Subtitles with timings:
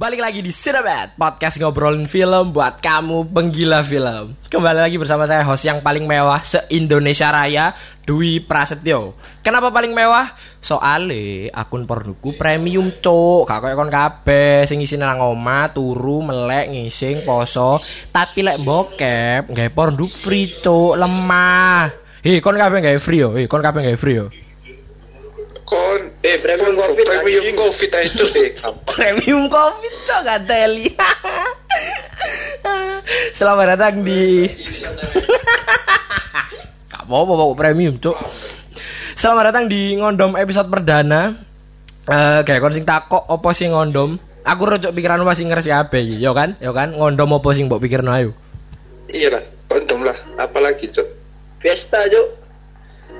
[0.00, 4.38] Balik lagi di Cinemat Podcast ngobrolin film buat kamu penggila film.
[4.48, 7.74] Kembali lagi bersama saya host yang paling mewah se-Indonesia Raya
[8.06, 9.18] Dwi Prasetyo.
[9.44, 10.32] Kenapa paling mewah?
[10.56, 16.72] Soale akun pornoku premium cok Gak kayak kon kabeh Sing isine nang omah, turu, melek,
[16.72, 17.80] ngising, poso.
[18.08, 21.88] Tapi lek bokep Gak porno free cok Lemah.
[22.24, 23.36] Hei kon kabeh gak free yo?
[23.36, 24.28] Hei kon kabeh free yo
[25.70, 27.56] Kon Eh, premium covid premium anjing.
[27.56, 28.46] covid itu sih.
[28.84, 30.90] Premium Covid cok Gateli
[33.38, 34.50] Selamat datang di
[36.90, 38.18] Gak apa-apa pokok premium cok
[39.14, 41.38] Selamat datang di ngondom episode perdana
[42.04, 46.16] Eh kayak kon sing takok opo sing ngondom Aku rojok pikiranmu masih ngerti abe iki,
[46.16, 46.56] yo kan?
[46.58, 48.32] Yo kan ngondom opo sing mbok pikirno ayo.
[49.12, 50.16] Iya lah, kondom lah.
[50.40, 51.04] Apalagi cok.
[51.60, 52.39] Fiesta, Cuk.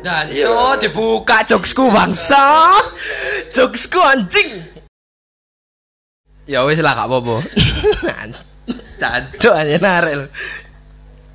[0.01, 0.49] Dan Iya.
[0.49, 2.73] cok dibuka jokesku bangsa.
[3.53, 4.49] Jokesku anjing.
[6.49, 7.37] Ya wis lah gak apa-apa.
[9.01, 10.29] Cancok aja narik.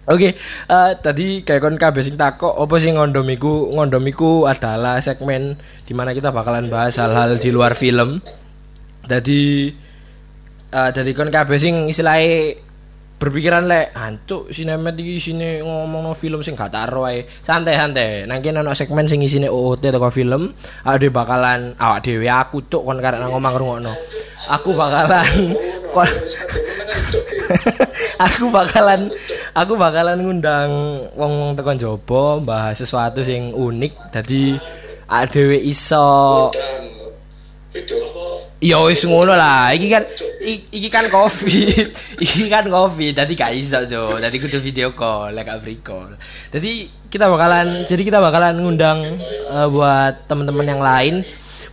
[0.06, 0.38] Oke,
[0.70, 3.73] eh, tadi kayak kon kabeh sing takok apa sih ngondom iku?
[3.73, 8.22] Ngondom iku adalah segmen di mana kita bakalan bahas hal-hal di luar film.
[9.09, 9.73] Jadi
[10.70, 12.54] eh dari kon kabeh sing istilahnya
[13.16, 17.23] berpikiran lek hancuk sinemet iki isine ngomongno film sing gak taro ae.
[17.23, 18.27] Santai-santai.
[18.27, 20.52] Nang kene ono segmen sing isine OOT teko film,
[20.83, 23.93] awak dhewe bakalan awak dhewe aku cuk kon karek nang omah ngrungokno.
[24.52, 25.55] Aku bakalan
[25.95, 26.09] kon
[28.25, 29.02] aku bakalan
[29.55, 30.71] aku bakalan ngundang
[31.16, 34.11] wong-wong tekan jopo bahas sesuatu sing unik.
[34.11, 34.59] Dadi
[35.08, 36.52] awak dhewe iso
[38.66, 39.69] Ya wis ngono lah.
[39.77, 40.03] Iki kan
[40.73, 41.94] iki kan Covid.
[42.25, 43.13] iki kan Covid.
[43.13, 44.17] Dadi gak iso, Jo.
[44.17, 46.17] Dadi kudu video call, lek gak free call.
[46.49, 49.21] Jadi kita bakalan jadi kita bakalan ngundang
[49.53, 51.16] eh, buat teman-teman yang lain.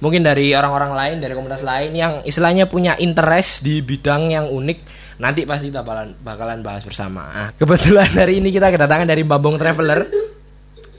[0.04, 4.78] Mungkin dari orang-orang lain, dari komunitas lain yang istilahnya punya interest di bidang yang unik.
[5.22, 7.22] Nanti pasti kita bakalan bakalan bahas bersama.
[7.32, 10.31] Ah, kebetulan hari ini kita kedatangan dari Bambang Traveler.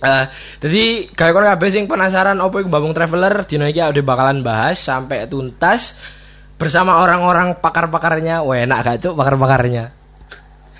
[0.03, 0.25] Eh,
[0.59, 4.75] jadi kayak kon kabeh sing penasaran opo iku Babung Traveler dino iki udah bakalan bahas
[4.75, 5.95] sampai tuntas
[6.59, 8.43] bersama orang-orang pakar-pakarnya.
[8.43, 9.95] Wah, enak gak cuk pakar-pakarnya.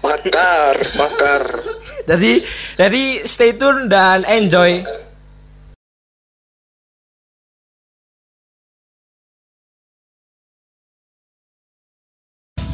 [0.03, 1.43] Pakar, pakar.
[2.11, 2.43] Jadi
[2.75, 4.83] jadi stay tune dan enjoy.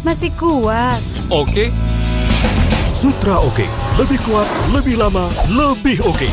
[0.01, 0.97] Masih kuat.
[1.29, 1.69] Oke,
[2.89, 6.29] Sutra Oke, lebih kuat, lebih lama, lebih oke.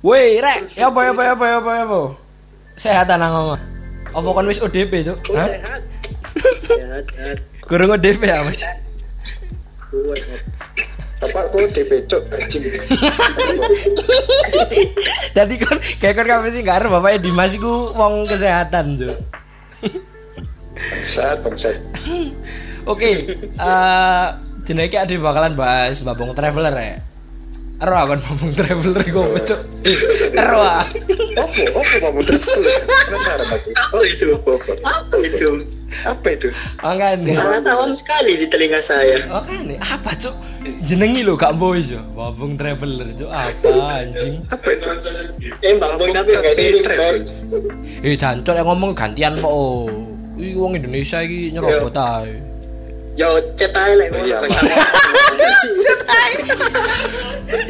[0.00, 2.00] Woi, rek, ya apa ya apa ya apa ya apa ya apa.
[2.80, 3.60] Sehatan nang omah.
[4.16, 5.20] Apa kon wis ODP, Cuk?
[5.36, 5.44] Hah?
[5.44, 5.82] Sehat.
[6.64, 7.36] Sehat, sehat.
[7.68, 8.64] Kurang ODP ya, Mas.
[9.92, 10.24] Kuat.
[11.20, 12.64] Apa kok DP cok anjing.
[15.36, 19.16] Jadi kon kayak kon kabeh sih gak arep bapaknya Dimas iku wong kesehatan, Cuk.
[20.74, 21.76] Bangsat, bangsat.
[22.84, 24.26] Oke, eh
[24.64, 26.96] iki ade bakalan bahas Babong Traveler ya.
[27.74, 29.60] Ero akon Babong Traveler iku apa, Cuk?
[30.32, 30.86] Ero ah.
[31.34, 31.62] Apa?
[31.74, 32.46] Apa kamu terus?
[33.10, 33.68] Penasaran aku.
[33.74, 34.28] Apa itu?
[34.86, 35.16] Apa?
[35.20, 35.50] Itu?
[36.06, 36.48] Apa itu?
[36.80, 37.18] Angkan.
[37.34, 39.26] Sangat awam sekali di telinga saya.
[39.26, 40.34] Oke nih, apa cuk?
[40.86, 42.00] Jenengi lho gak boys yo.
[42.14, 43.70] Babong Traveler cuk apa
[44.00, 44.40] anjing?
[44.48, 44.88] Apa itu?
[45.60, 46.78] Eh, Bang Boy tapi enggak sih.
[48.06, 49.50] Eh jancuk yang ngomong gantian kok.
[49.50, 49.90] Oh.
[50.38, 52.53] Iki wong Indonesia iki nyerobot ae.
[53.14, 54.42] Yo, chat aja lek ngono.
[54.42, 54.50] Bang.
[55.78, 56.26] sama.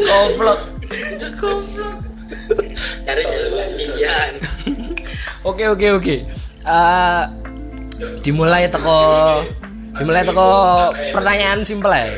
[0.01, 0.61] Goblok.
[1.37, 1.99] Goblok.
[3.05, 3.23] Cari
[4.01, 4.33] jalan.
[5.45, 6.17] Oke oke oke.
[6.65, 7.23] Eh
[8.25, 8.99] dimulai teko
[10.01, 10.49] dimulai teko
[11.13, 12.09] pertanyaan simpel ae.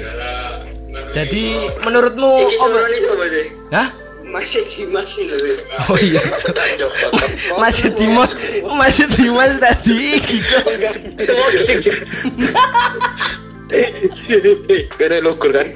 [1.11, 2.33] Jadi menurutmu
[2.63, 2.79] apa?
[3.75, 3.89] Hah?
[4.37, 5.57] Masih di masih lho.
[5.89, 6.21] Oh iya.
[7.57, 8.29] Masih Dimas,
[8.69, 10.57] masih Dimas tadi gitu.
[15.01, 15.73] Kene logo kan?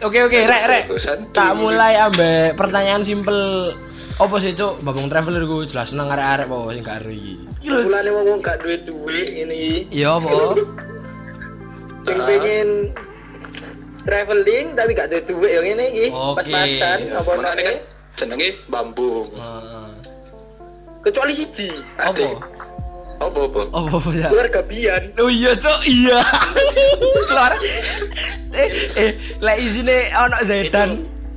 [0.00, 0.84] Oke oke, rek rek.
[1.36, 3.76] Tak mulai ambek pertanyaan simpel.
[4.16, 7.36] Apa sih cuk, Babong Traveler gue jelas nang arek-arek apa sing gak iki.
[7.68, 7.84] Lho.
[7.84, 9.84] Mulane wong gak duit-duit ini.
[9.92, 10.56] Iya apa?
[12.08, 12.96] Sing pengen
[14.06, 16.06] traveling tapi gak duit duit yang ini iki.
[16.14, 16.46] Oke.
[16.46, 17.62] Pas-pasan apa Mana namanya?
[17.66, 17.76] kan
[18.16, 18.48] jenenge.
[18.70, 19.88] Heeh.
[21.02, 21.68] Kecuali siji.
[21.98, 22.26] Apa?
[23.16, 23.60] Apa apa?
[23.72, 24.28] Apa apa ya?
[24.28, 25.02] Keluarga Bian.
[25.18, 26.18] Oh iya cuk, iya.
[27.26, 27.52] Keluar.
[28.54, 29.10] Eh eh
[29.42, 30.90] lek isine ono Zaidan.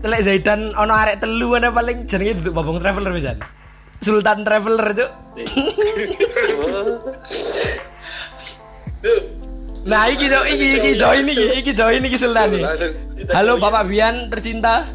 [0.06, 3.38] Lek Zaidan ono arek telu ana paling jenenge duduk Babong Traveler pisan.
[4.00, 5.12] Sultan Traveler cuk.
[9.88, 12.52] Nah, iki cok, iki iki join iki, iki join iki Sultan.
[13.32, 14.92] Halo Bapak Bian tercinta,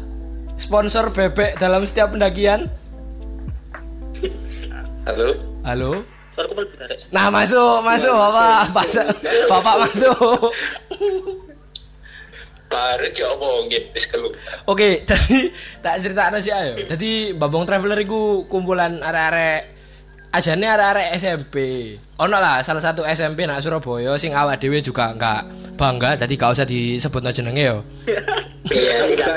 [0.61, 2.69] sponsor bebek dalam setiap pendakian.
[5.09, 5.33] Halo.
[5.65, 5.91] Halo.
[7.09, 8.69] Nah, masuk, masuk Bapak.
[8.69, 9.07] Bapak,
[9.49, 10.53] Bapak masuk.
[12.65, 14.29] Baru cok omong wis kelu.
[14.65, 16.81] Oke, tadi tak critakno sih ayo.
[16.89, 19.74] Dadi Babong Traveler iku kumpulan arek-arek
[20.35, 21.55] ajane arek-arek SMP.
[22.19, 26.51] Ono lah salah satu SMP nak Surabaya sing awak dhewe juga enggak bangga jadi gak
[26.55, 27.77] usah disebutno jenenge yo.
[28.65, 29.29] Iya, tidak.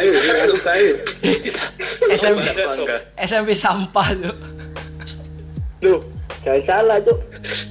[2.16, 2.96] SMP Bangga.
[3.20, 4.32] SMP sampah yo.
[5.84, 6.00] Loh,
[6.44, 7.18] jangan salah, Cuk.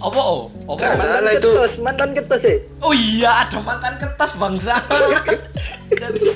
[0.04, 0.52] Apa oh?
[0.68, 0.80] Apa?
[0.80, 1.50] Jangan Mantan salah itu.
[1.82, 2.56] mantan ketus ya.
[2.84, 4.76] Oh iya, ada mantan kertas bangsa.
[6.02, 6.28] Jadi,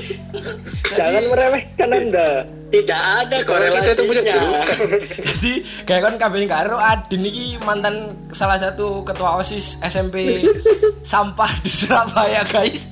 [0.96, 2.30] Jangan meremehkan Anda.
[2.72, 4.78] Tidak ada Sekolah kita itu punya julukan.
[5.28, 10.48] jadi kayak kan kabeh karo Adin iki mantan salah satu ketua OSIS SMP
[11.12, 12.88] sampah di Surabaya, guys.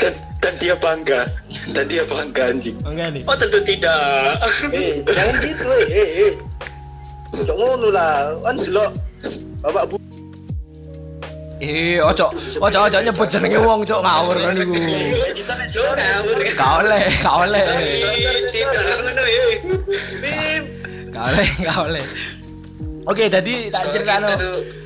[0.00, 1.20] Dan, dan dia bangga.
[1.76, 2.76] Dan dia bangga anjing.
[2.82, 3.22] Enggak nih.
[3.28, 4.40] Oh tentu tidak.
[4.72, 6.32] Eh, jangan gitu, eh, eh, eh.
[7.32, 8.92] Cok ngono lah, kan delok
[9.64, 9.96] Bapak Bu.
[11.62, 12.26] Eh, ojo,
[12.58, 14.74] ojo, ojo nyebut jenenge wong, cok ngawur kan iku.
[16.58, 17.64] Gak oleh, gak oleh.
[21.14, 22.04] Gak oleh, gak oleh.
[23.02, 24.30] Oke, tadi tak critakno,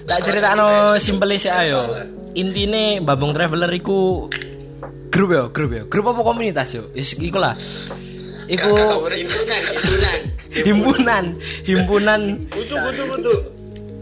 [0.09, 1.93] tak critakno simpel sih ayo.
[2.37, 4.29] Intine Babong Traveler iku
[5.13, 5.83] grup ya, grup ya.
[5.85, 6.89] Grup apa komunitas yo?
[6.97, 7.53] Is iku lah.
[8.47, 10.15] Iku Himpunan,
[10.57, 11.25] himpunan,
[11.69, 13.39] himpunan Butuh, butuh, butuh.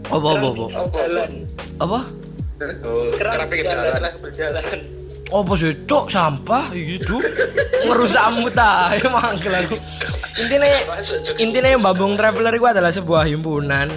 [0.07, 0.65] apa apa apa?
[1.83, 1.99] Apa?
[3.19, 4.79] Kerap lah berjalan.
[5.33, 5.73] Apa sih?
[5.89, 7.17] Cok sampah gitu
[7.85, 8.57] ngerusak mood
[9.01, 9.77] emang aku.
[10.41, 10.67] Intinya
[11.39, 13.87] intinya Babong Traveler itu adalah sebuah himpunan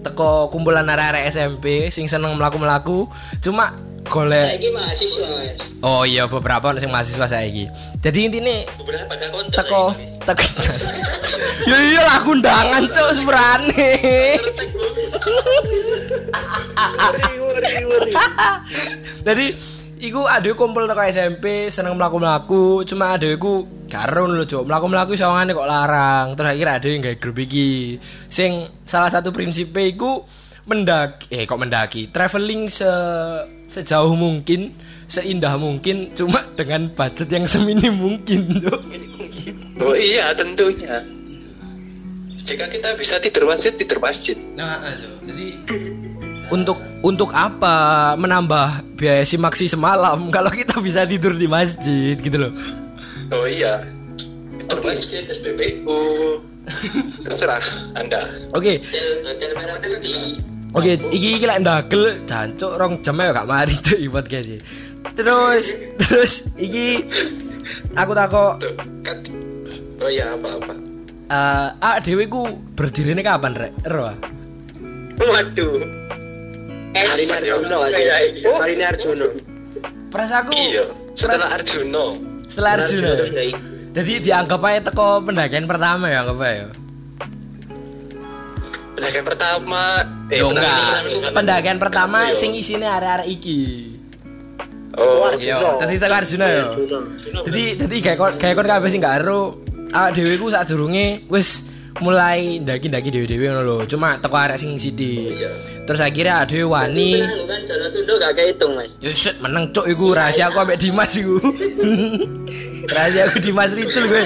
[0.00, 3.04] teko kumpulan arek-arek SMP sing seneng melaku-melaku
[3.44, 3.76] cuma
[4.08, 5.60] golek mahasiswa, Mas.
[5.84, 7.68] oh iya beberapa sing mahasiswa saiki.
[8.00, 9.92] Jadi intinya Beberapa teko
[10.24, 10.44] teko
[11.68, 13.92] ya iya lah undangan cok seberane
[18.00, 18.12] wari.
[19.28, 19.46] Jadi
[20.00, 24.64] iku adewe kumpul teko SMP seneng mlaku-mlaku, cuma adewe ku karo lho, Cuk.
[24.64, 26.26] Mlaku-mlaku sawangane kok larang.
[26.34, 28.00] Terus akhirnya adewe gawe grup iki.
[28.32, 30.24] Sing salah satu prinsipnya iku
[30.68, 32.86] mendaki eh kok mendaki traveling se
[33.66, 34.70] sejauh mungkin
[35.10, 38.80] seindah mungkin cuma dengan budget yang seminim mungkin Cuk.
[39.80, 41.04] Oh iya tentunya.
[42.40, 44.36] Jika kita bisa tidur masjid, tidur masjid.
[44.56, 45.28] Nah, Cuk.
[45.28, 45.46] jadi
[46.50, 52.52] untuk untuk apa menambah biaya simaksi semalam kalau kita bisa tidur di masjid gitu loh.
[53.30, 53.86] Oh iya.
[54.58, 55.98] Tidur masjid, SPBU.
[57.26, 57.62] Terserah
[57.96, 58.30] Anda.
[58.54, 58.78] Oke,
[59.24, 60.38] Hotel Merah Putih.
[60.70, 64.58] Oke, iki iki lek ndagel jancuk rong jam ya gak mari cuk i podcast iki.
[65.18, 65.66] Terus
[65.98, 67.02] terus iki
[67.98, 68.74] aku takok Tuh.
[70.00, 70.74] Oh iya apa-apa.
[71.30, 72.46] eh ah dhewe ku
[72.78, 73.72] berdirine kapan rek?
[73.82, 74.14] Ero.
[74.14, 74.16] ah?
[75.18, 75.82] Waduh.
[76.90, 78.58] Hari Arjuno, Oh.
[78.58, 79.26] Hari Arjuno.
[80.10, 80.84] Perasaanku Iya,
[81.14, 82.04] setelah Arjuno.
[82.50, 83.10] setelah Arjuna.
[83.90, 86.50] Jadi dianggap aja teko pendakian pertama ya anggap aja.
[86.52, 86.66] ya?
[88.90, 89.82] Pendakian pertama.
[90.28, 91.30] Eh, enggak.
[91.30, 92.36] Pendakian pertama Yo.
[92.36, 93.60] sing isine arek-arek iki.
[94.98, 96.64] Oh, Iya, tadi teko Arjuna ya.
[97.46, 101.62] Jadi jadi kayak kon kayak kon kabeh sing gak ero awak dhewe ku sadurunge wis
[101.98, 103.76] mulai ndaki-ndaki dhewe-dhewe ngono lho.
[103.90, 105.34] Cuma teko arek sing sithik.
[105.84, 108.94] Terus akhirnya dhewe wani kan jalan tunduk gak kehitung, Mas.
[109.02, 111.36] Ya shit meneng cuk iku rahasia aku ambek Dimas iku.
[112.94, 114.24] rahasia aku Dimas Ricul gue.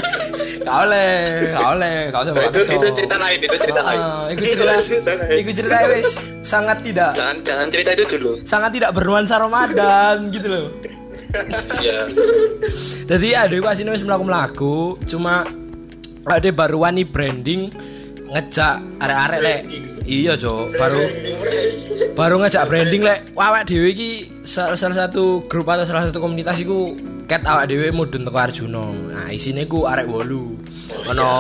[0.65, 1.13] Gak oleh,
[1.53, 4.01] gak oleh, gak usah itu, itu cerita lain, itu cerita lain.
[4.01, 4.73] Ah, Iku cerita,
[5.37, 6.09] iku cerita wis
[6.41, 8.33] sangat tidak Jangan jangan cerita itu dulu.
[8.49, 10.67] sangat tidak bernuansa Ramadan gitu loh.
[11.85, 12.09] Iya.
[13.05, 15.45] Jadi ada pas ini wis melaku-melaku, cuma
[16.29, 17.69] ada baru wani branding
[18.33, 19.63] ngejak arek-arek lek.
[20.05, 20.77] Iya, Cok.
[20.77, 21.01] Baru
[22.15, 24.11] baru ngejak branding lek awak dhewe iki
[24.45, 26.97] salah, salah satu grup atau salah satu komunitas iku
[27.29, 28.85] ket awak dhewe mudun teko Arjuna.
[29.13, 31.13] Nah, isine ku arek 8.
[31.13, 31.31] Ono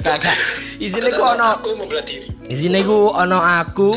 [0.04, 0.36] Kakak,
[0.80, 2.34] isine ku ono Aku mau bela diri.
[2.44, 3.88] di sini ku ono aku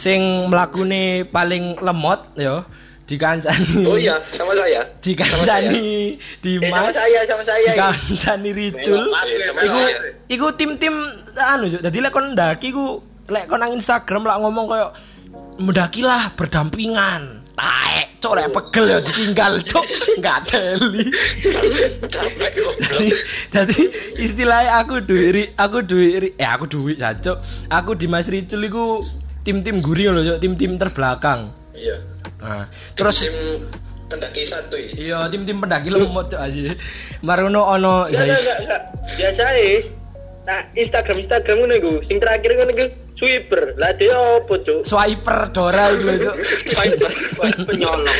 [0.00, 2.64] sing mlakune paling lemot ya
[3.06, 3.86] dikancani.
[3.86, 4.82] Oh iya, sama saya.
[4.98, 6.66] Dikancani Dimas.
[6.66, 7.70] Eh, sama saya, sama saya.
[7.70, 9.02] Dikancani Ricul.
[9.62, 9.80] Iku
[10.26, 10.94] iku tim-tim
[11.38, 11.80] anu Juk.
[11.80, 14.86] Dadi lek kon ndaki ku lek kon nang Instagram lak ngomong koyo
[15.62, 17.46] mendakilah berdampingan.
[17.56, 19.84] Taek, cok lek pegel ya ditinggal, cok.
[20.20, 21.08] Enggak teli.
[22.04, 23.08] Jadi,
[23.48, 23.78] jadi
[24.20, 27.40] istilahnya aku duit, aku duit, eh aku duit jancuk.
[27.72, 29.00] Aku di Mas Ricul iku
[29.40, 31.48] tim-tim guri loh, tim-tim terbelakang.
[31.72, 31.96] Iya.
[32.42, 32.64] Nah,
[32.94, 33.36] terus tim
[34.06, 34.90] pendaki satu ya.
[34.94, 36.74] Iya, tim-tim pendaki lemot cok aja.
[37.26, 38.30] Marono ono Zai.
[38.30, 38.82] enggak, enggak, enggak.
[39.18, 39.74] Biasa ya.
[40.46, 41.92] Nah, Instagram Instagram ngono iku.
[42.06, 42.86] Sing terakhir ngono iku
[43.18, 43.62] swiper.
[43.74, 44.86] Lah dia opo, Cuk?
[44.86, 46.06] Swiper Dora iku.
[46.70, 47.12] Fighter.
[47.42, 48.18] Wah, penyolong.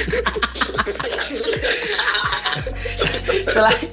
[3.47, 3.87] Selain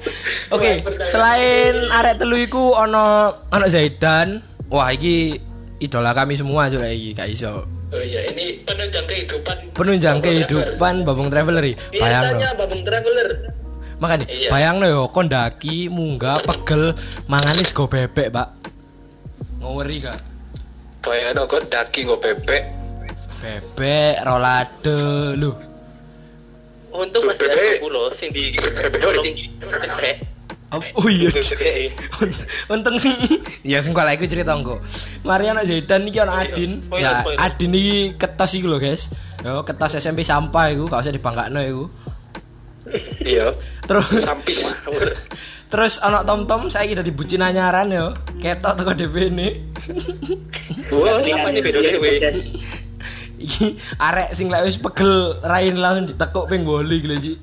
[0.52, 4.42] Oke, selain arek telu iku ono ono Zaidan.
[4.70, 5.38] Wah, iki
[5.78, 7.66] idola kami semua cuk iki gak iso.
[7.92, 9.56] Oh iya, ini penunjang kehidupan.
[9.76, 10.46] Penunjang driver.
[10.48, 11.64] kehidupan Babong Traveler.
[11.92, 13.28] Bayang Biasanya babung traveler.
[14.02, 14.48] Makanya Iya.
[14.50, 16.98] bayang yo kondaki munggah pegel
[17.30, 18.48] mangane sego bebek, Pak.
[19.62, 20.18] Ngaweri gak?
[21.04, 22.62] Bayangin aku daki nggak bebek.
[23.44, 24.98] Bebek, rolade,
[25.36, 25.52] lho.
[26.94, 29.18] Untung masih ada pulau sing di Bebek.
[29.22, 29.34] sing.
[30.96, 31.30] Oh iya.
[32.72, 33.14] Untung sing
[33.62, 34.80] ya sing kala iku cerita engko.
[35.26, 36.82] Mari ana Zaidan iki ana Adin.
[36.86, 37.38] Spoiler, Ya, spoiler.
[37.42, 39.12] Adin iki ketos iku lho, guys.
[39.44, 41.84] Yo, ketos SMP sampah iku, gak usah dibangkakno iku.
[43.24, 43.56] Iya.
[43.84, 44.60] Terus Sampis.
[45.72, 48.06] terus ana Tom-Tom saiki dadi bucin anyaran yo.
[48.38, 49.48] Ketok teko DP ini.
[50.92, 52.20] Wah, apa nih video dewe?
[53.44, 53.66] Iki
[54.00, 57.36] arek sing lek wis pegel rain langsung ditekuk ping goli gila Ji.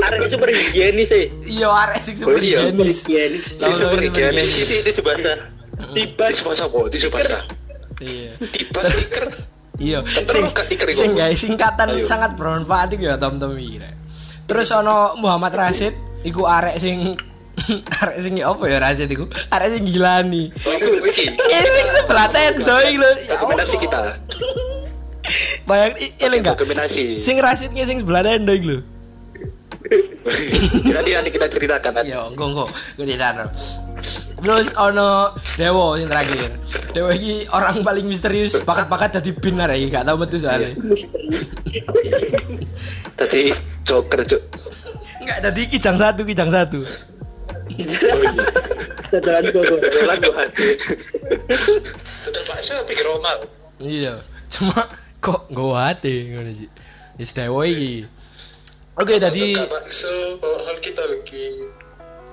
[0.00, 1.24] Arek super higienis sih.
[1.46, 2.68] Iya arek sing super Oh, iya.
[2.68, 2.98] higienis.
[3.08, 3.44] Higienis.
[3.56, 4.48] Si super higienis.
[4.84, 5.32] Di sebasa.
[5.96, 6.78] Tiba apa?
[6.92, 7.36] Di sebasa.
[8.00, 8.32] Iya.
[8.40, 9.24] Tiba stiker.
[9.80, 10.44] Iya, Terus sing
[10.92, 13.80] sing gawe singkatan sangat bermanfaat iku ya Tom-Tom iki.
[13.80, 13.94] Rek.
[14.44, 17.16] Terus ana Muhammad Rasid, iku arek sing
[18.02, 19.24] arek sing apa ya Rasid iku?
[19.52, 20.52] Arek sing gilani.
[20.64, 21.24] Oh, itu iki.
[21.94, 23.10] Sebelah tendo iki lho.
[23.26, 23.98] Ya Dokumentasi kita.
[25.68, 26.56] Bayang ini enggak?
[26.58, 27.22] Dokumentasi.
[27.22, 28.78] Sing Rasid sing sebelah tendo iki lho.
[30.94, 32.04] Nanti nanti kita ceritakan.
[32.04, 32.64] Iya, engko engko.
[32.94, 33.48] Gue tidak
[34.40, 36.48] Terus ono Dewo yang terakhir.
[36.96, 40.72] Dewo ini orang paling misterius, bakat-bakat jadi bin arek iki, gak tau metu soalnya.
[43.20, 43.52] Tadi
[43.84, 44.42] joker cuk.
[45.20, 46.80] Enggak, jadi kijang satu, kijang satu.
[49.10, 49.62] Dadan kok.
[49.66, 50.48] Dolan Tuhan.
[52.26, 53.38] Betul Pak, saya pikir Roma.
[53.80, 54.22] Iya.
[54.50, 54.90] Cuma
[55.22, 56.70] kok nggak hati ngono sih.
[57.20, 58.06] Wis Dewo iki.
[59.00, 61.44] Oke, bawa hal kita lagi.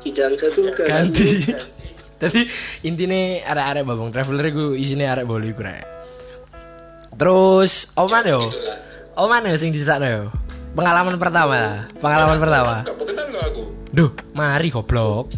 [0.04, 1.44] Sidang satu ganti.
[2.22, 2.50] Jadi
[2.82, 5.86] intine arek-arek babong traveler iku isine arek bolu iku rek.
[7.14, 8.42] Terus oman yo.
[9.14, 10.24] Oman yo sing dicetakno yo.
[10.74, 11.78] Pengalaman pertama lah.
[12.02, 12.74] Pengalaman pertama.
[12.86, 13.64] Kamu kenal nggak aku?
[13.98, 15.34] Duh, mari goblok.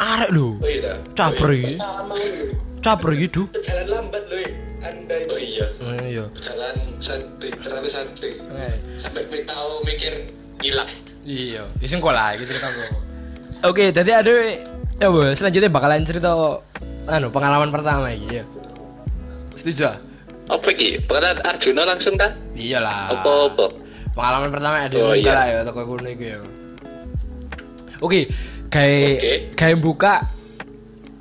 [0.00, 0.56] Arek lho.
[0.56, 0.96] Oh iya.
[1.12, 1.76] Caper iki.
[1.76, 2.56] Sama ini.
[2.80, 3.46] Caper iki, duh.
[3.60, 4.40] Jalan lambat loh.
[4.80, 5.66] Anda Oh iya.
[5.84, 6.24] Oh, iya.
[6.40, 8.32] Jalan santai, terlalu santai.
[8.40, 10.24] Eh, Sampai tahu mikir
[10.64, 10.88] hilang.
[11.20, 12.72] Iya, iseng kok lah gitu cerita
[13.60, 14.32] Oke, jadi ada
[14.96, 16.32] ya bu, selanjutnya bakalan cerita
[17.04, 18.44] anu pengalaman pertama iki ya.
[19.52, 19.92] Setuju?
[19.92, 19.98] ah?
[20.48, 21.04] Apa ki?
[21.04, 22.32] Pengalaman Arjuna langsung dah?
[22.56, 23.12] Iyalah.
[23.12, 23.66] Apa apa?
[24.16, 25.36] Pengalaman pertama ada Oh, iya.
[25.36, 26.38] lah ya toko kuno iku ya.
[27.98, 28.30] Oke,
[28.68, 29.32] kayak Oke.
[29.54, 30.14] kayak buka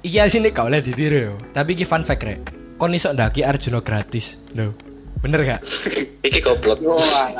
[0.01, 1.34] iki asine gak oleh ditiru yo.
[1.51, 2.39] Tapi iki fun fact rek.
[2.77, 4.38] Kon iso ndaki Arjuna gratis.
[4.53, 4.74] Lho.
[5.17, 5.62] Bener gak?
[6.27, 6.77] Iki goblok.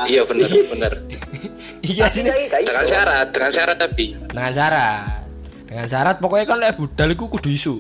[0.10, 0.94] iya bener bener.
[1.86, 4.18] iki asine Dengan syarat, dengan syarat tapi.
[4.18, 5.22] dengan syarat.
[5.70, 7.74] Dengan syarat pokoknya kan lek budal iku kudu isu.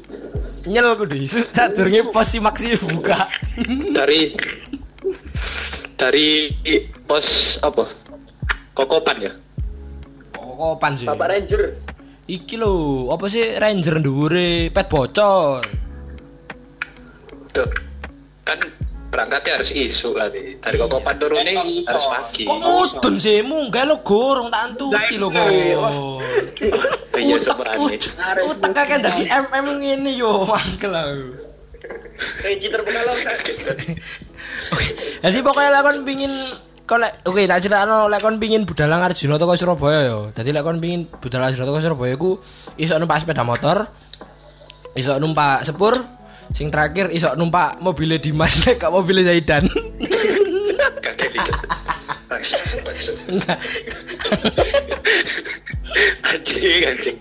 [0.70, 3.26] Nyel kudu isu sadurunge pos si maksi buka.
[3.90, 4.36] Dari
[5.98, 6.52] dari
[7.08, 7.88] pos apa?
[8.76, 9.34] Kokopan ya?
[10.58, 11.06] Kokopan sih.
[11.06, 11.64] Bapak Ranger.
[12.28, 15.64] Iki lho, apa sih ranger dhuwure pet bocor.
[17.56, 17.70] Tuh.
[18.44, 18.60] Kan
[19.08, 20.60] berangkatnya harus isu kali.
[20.60, 22.44] Dari Kokopan turun ini harus pagi.
[22.44, 25.48] Kok mudun sih munggah lo gorong tak antuti lho kok.
[25.80, 26.20] Oh,
[27.16, 27.96] iya sebenarnya.
[28.44, 31.26] Utek kakek dadi MM ngene yo mangkel aku.
[32.44, 33.40] Reji terpengalaman.
[35.24, 36.34] Jadi pokoknya lek kon pingin
[36.88, 40.20] kon lek oke tak critakno lek kon pingin budalang Arjuna teko Surabaya yo.
[40.32, 42.40] Dadi lek kon pingin budalang Arjuna teko Surabaya ku
[42.80, 43.92] iso numpak sepeda motor,
[44.96, 46.00] iso numpak sepur,
[46.56, 49.68] sing terakhir iso numpak mobilnya Dimas lek gak mobilnya Zaidan.
[53.28, 53.60] Enggak.
[56.24, 57.18] Anjing, anjing.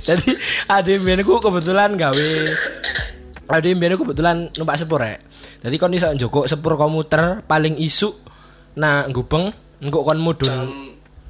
[0.00, 0.30] Jadi
[0.64, 2.28] ada mbiyen ku kebetulan gawe
[3.52, 5.20] ada mbiyen ku kebetulan numpak sepur rek.
[5.60, 8.31] Jadi kon iso njogok sepur komuter paling isuk
[8.72, 9.52] nah gubeng
[9.82, 10.48] engko kon mudun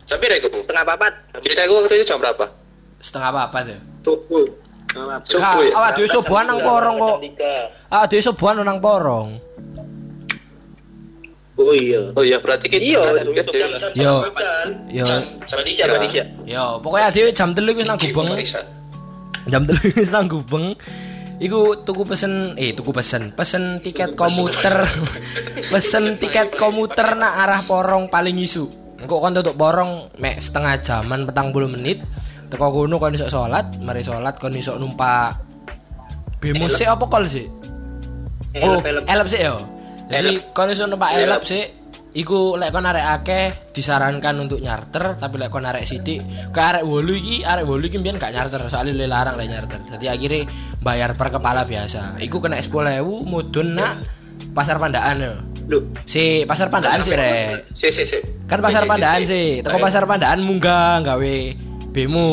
[0.03, 0.61] Jam, jam berapa itu?
[0.67, 1.13] Tengah papat.
[1.41, 2.45] Cerita gue waktu itu jam berapa?
[3.03, 3.81] setengah apa tuh?
[4.07, 4.47] Subuh.
[5.27, 5.73] Subuh ya?
[5.75, 7.19] Awak dhewe subuhan nang porong kok.
[7.91, 9.29] Awak dhewe subuhan nang porong.
[11.59, 12.01] Oh iya.
[12.17, 13.03] Oh iya, berarti kita Iya,
[13.93, 13.93] ya.
[13.93, 14.15] Yo.
[14.89, 15.05] Yo.
[15.45, 16.25] Indonesia.
[16.49, 18.29] Yo, pokoknya dhewe jam 3 wis nang gubeng.
[19.51, 20.73] Jam 3 wis nang gubeng.
[21.41, 24.85] Iku tuku pesen, eh tuku pesen, pesen tiket komuter,
[25.73, 28.69] pesen tiket komuter nak arah Porong paling isu.
[29.03, 31.99] Engko kon tutuk Porong mek setengah jaman petang puluh menit.
[32.53, 35.41] Teko kono kon iso salat, mari salat kon iso numpak
[36.37, 37.49] bemo sik apa kol sih?
[38.61, 39.65] Oh, elep sih yo.
[40.13, 41.65] Jadi kon iso numpak elep sih.
[42.13, 46.21] Iku lek kon arek akeh disarankan untuk nyarter, tapi lek kon arek sithik
[46.53, 49.81] ke arek wolu iki, arek wolu iki mbiyen gak nyarter, soalnya lu larang lek nyarter.
[49.97, 50.45] Jadi akhirnya
[50.85, 52.21] bayar per kepala biasa.
[52.21, 54.05] Iku kena 10.000 mudun nak
[54.53, 55.35] pasar pandaan yo.
[55.73, 57.73] Lu, Si pasar pandaan sih rek.
[57.73, 58.21] Si si si.
[58.45, 61.37] Kan pasar pandaan sih, teko pasar pandaan munggah gawe
[61.97, 62.29] bemo.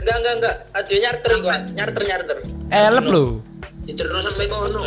[0.00, 0.56] enggak enggak enggak.
[0.72, 2.36] Ada nyarter iku, nyarter nyarter.
[2.72, 3.24] Elep lho.
[3.84, 4.80] Terus sampai kono.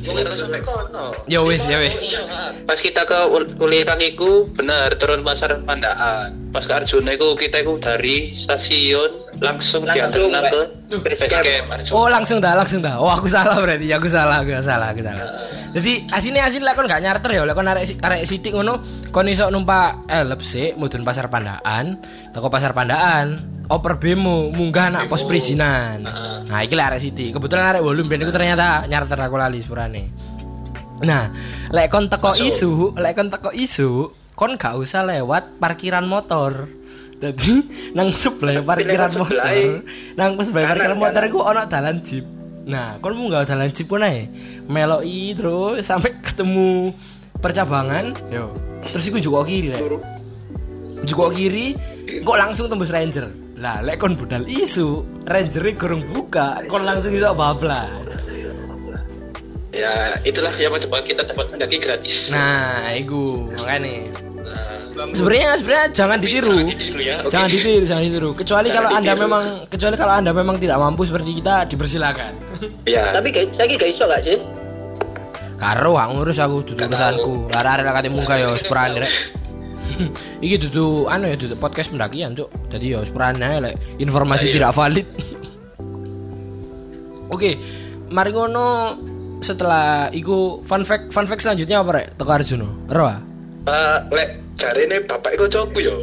[0.00, 1.12] Jangan sampai kono.
[1.28, 1.92] Ya wis, ya wis.
[2.00, 2.24] Iya,
[2.64, 6.50] pas kita ke Ul- Ulirang iku benar turun pasar Pandaan.
[6.50, 11.72] Pas ke Arjuna iku kita iku dari stasiun langsung, Langsung, diantar ke base camp.
[11.96, 13.00] Oh langsung dah, langsung dah.
[13.00, 15.26] Oh aku salah berarti, aku salah, aku salah, aku salah.
[15.70, 18.82] Jadi asine asine lek kon gak nyarter ya, lek kon arek arek sithik ngono,
[19.14, 21.96] kon iso numpak elep sik mudun pasar Pandaan,
[22.34, 23.38] teko pasar Pandaan,
[23.70, 26.02] oper bemo munggah nak pos perizinan.
[26.44, 27.38] Nah, iki lek arek sithik.
[27.38, 30.04] Kebetulan arek wolu ben iku ternyata nyarter aku lali sepurane.
[31.06, 31.30] Nah,
[31.70, 32.44] lek kon teko Masuk.
[32.50, 36.79] isu, lek kon teko isu, kon gak usah lewat parkiran motor.
[37.20, 37.54] Jadi
[37.96, 39.72] nang sebelah parkiran lewat sebelah, motor,
[40.16, 42.24] nang sebelah parkiran motor iku ono dalan jeep.
[42.64, 44.24] Nah, kon munggah dalan jeep pun ae.
[44.64, 46.96] Meloki terus sampai ketemu
[47.44, 48.52] percabangan, yo.
[48.88, 49.80] Terus iku jukok kiri rek.
[51.04, 51.76] Jukok kiri,
[52.24, 53.28] kok langsung tembus ranger.
[53.60, 58.16] Lah, lek kon budal isu, ranger kurang buka, kon langsung iso bablas.
[59.70, 62.32] Ya, itulah yang coba kita dapat mendaki gratis.
[62.34, 64.10] Nah, iku makanya.
[65.00, 66.52] Nah, Sebenarnya sebenarnya jangan ditiru.
[66.52, 67.30] Jangan ditiru ya, oke.
[67.32, 68.30] Jangan ditiru, jangan ditiru.
[68.36, 69.22] Kecuali Jangan kalau Anda ditiru.
[69.24, 72.32] memang kecuali kalau Anda memang tidak mampu seperti kita, dipersilakan.
[72.84, 73.02] ya.
[73.10, 74.38] Tapi kayak saya gak iso gak sih?
[75.56, 77.32] Karo aku ngurus aku dudu Gak urusanku.
[77.48, 77.52] tahu.
[77.52, 79.12] Arek-arek lek kate munggah ya sepurane rek.
[80.44, 82.48] Iki dudu anu ya dudu podcast pendakian, Cuk.
[82.68, 84.54] Jadi ya sepurane ae lek informasi Iya.
[84.56, 85.06] tidak valid.
[87.30, 87.50] Oke,
[88.08, 88.96] mari ngono
[89.40, 92.06] setelah iku fun fact fun fact selanjutnya apa rek?
[92.18, 92.68] Teko Arjuno.
[92.90, 93.18] Ero ah?
[93.60, 94.28] Eh, lek
[94.60, 95.96] jarine bapak iku cowokku yo.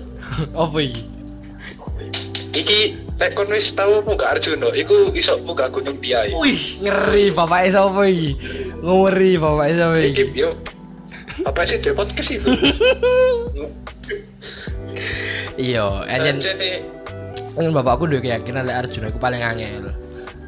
[0.64, 1.04] Apa iki?
[2.52, 2.80] Iki
[3.20, 6.32] lek kon wis tau munggah Arjuna, iku iso munggah Gunung Diai.
[6.32, 8.36] Wih, ngeri bapak sapa iki?
[8.80, 10.40] Ngeri bapak sapa Iki iki?
[10.40, 10.56] yo.
[11.48, 12.48] Apa sih dia podcast itu?
[15.56, 16.40] Iya, anjen
[17.52, 19.88] kan bapakku duwe keyakinan lek Arjuna iku paling angel.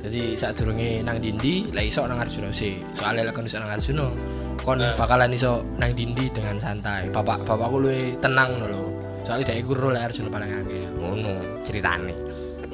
[0.05, 2.81] Jadi saat durunge nang dindi, lek iso nang Arjuna sih.
[2.97, 4.09] Soalnya lek kon iso nang Arjuna,
[4.63, 4.95] kon Nah.
[4.95, 7.11] bakalan iso nang dindi dengan santai.
[7.11, 8.91] Bapak bapakku luwe tenang lho.
[9.25, 10.89] Soalnya dia guru lek Arjuna paling angel.
[11.01, 11.33] Ngono
[11.65, 12.13] ceritane.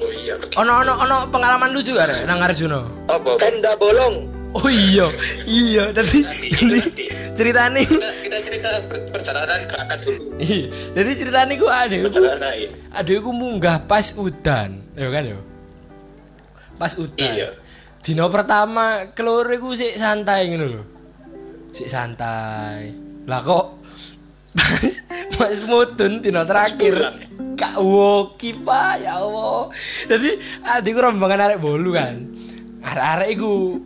[0.01, 0.35] oh iya.
[0.57, 2.81] Ono ono ono pengalaman lucu gak Rek, nang Arjuna?
[3.07, 3.37] Apa?
[3.37, 4.27] Tenda bolong.
[4.51, 5.07] Oh iya,
[5.47, 5.95] iya.
[5.95, 7.05] Tadi nanti.
[7.31, 10.23] ceritane Kita, kita cerita per- perjalanan berangkat dulu.
[10.43, 11.09] Iya, jadi
[11.55, 12.69] gue ada, gue Perjalanan iya.
[12.91, 15.39] ada gue munggah pas udan, ya kan ya.
[16.75, 17.15] Pas udan.
[17.31, 17.49] Iya.
[18.03, 20.83] Dino pertama keluar gue sih santai gitu loh,
[21.71, 22.91] sih santai.
[23.27, 23.65] Lah kok
[24.57, 24.95] pas
[25.39, 26.95] pas mutun dino terakhir
[27.55, 29.71] kak woki pak ya Allah.
[30.07, 30.29] Jadi
[30.65, 32.15] adik gue rombongan arek bolu kan,
[32.83, 33.79] arek-arek iku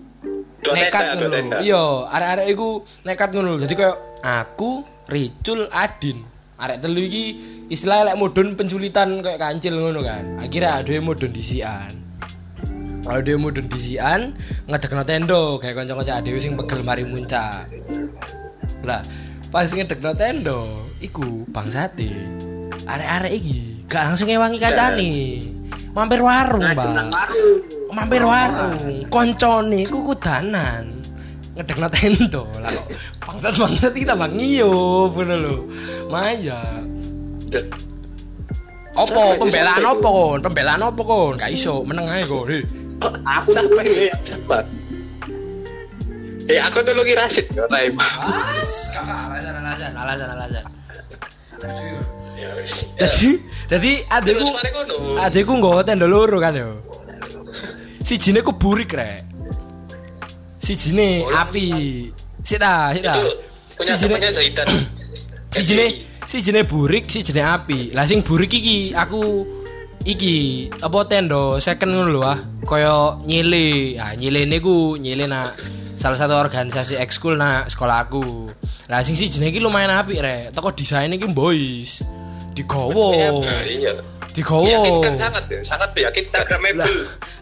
[0.74, 1.60] nekat ngono.
[1.62, 2.70] Iya, arek-arek iku
[3.06, 3.52] nekat ngono.
[3.62, 6.26] Jadi kayak aku, Ricul, Adin.
[6.56, 7.26] Arek telu iki
[7.68, 10.40] istilahnya lek mudun penculitan kayak kancil ngono kan.
[10.40, 12.05] Akhirnya yang mudun disian.
[13.06, 14.34] Kalau dia mudun disian,
[14.66, 17.70] ngedekno tendo kayak kanca-kanca adewe sing pegel mari muncak.
[18.82, 19.06] Lah,
[19.54, 22.10] pas ngedekno tendo, iku bangsate.
[22.90, 25.14] Arek-arek iki gak langsung ngewangi kacane.
[25.94, 27.14] Mampir warung, Bang
[27.96, 29.08] mampir warung.
[29.08, 30.92] Koncone ku kudanan.
[31.56, 32.44] Ngedekno tendo.
[32.60, 32.88] Lah kok
[33.24, 35.56] bangsat bangsat kita bang iyo bener lho.
[36.12, 36.84] Maya.
[38.96, 40.40] Opo pembelaan opo kon?
[40.44, 41.40] Pembelaan opo kon?
[41.40, 42.44] Gak iso meneng ae kok
[43.02, 43.14] Heh.
[43.26, 44.08] Aku Siapa ini?
[44.24, 44.58] Siapa?
[46.46, 47.46] Eh, aku tuh lagi rasit.
[47.52, 47.98] Ya, Naim.
[47.98, 50.66] As, kakak alasan alasan alasan alasan
[52.36, 52.84] Ya, wis.
[53.00, 53.30] jadi
[53.72, 54.44] jadi adekku
[55.18, 56.84] adekku nggawa tenda loro kan yo
[58.04, 59.24] si jine ku burik rek
[60.60, 61.48] si jine Oh, iya.
[61.48, 61.66] api
[62.44, 64.68] sik ta sik ta
[65.56, 65.96] Si jine-
[66.28, 69.48] si si jene burik si jene api lah sing burik iki aku
[70.06, 71.58] iki apa tendo?
[71.58, 72.40] Second ngono lho ah.
[72.64, 75.58] Kaya nyile ah nyile niku nyile nak
[75.98, 78.48] salah satu organisasi ekskul nak sekolah aku.
[78.88, 80.54] Lah sing si jene iki lumayan apik rek.
[80.54, 82.00] Toko desain iki boys
[82.56, 83.44] digowo.
[83.44, 83.66] Nah,
[84.36, 84.44] iya.
[84.44, 84.68] Digowo.
[84.68, 86.44] Meyakinkan sangat ya, sangat meyakinkan.
[86.76, 86.92] Lah,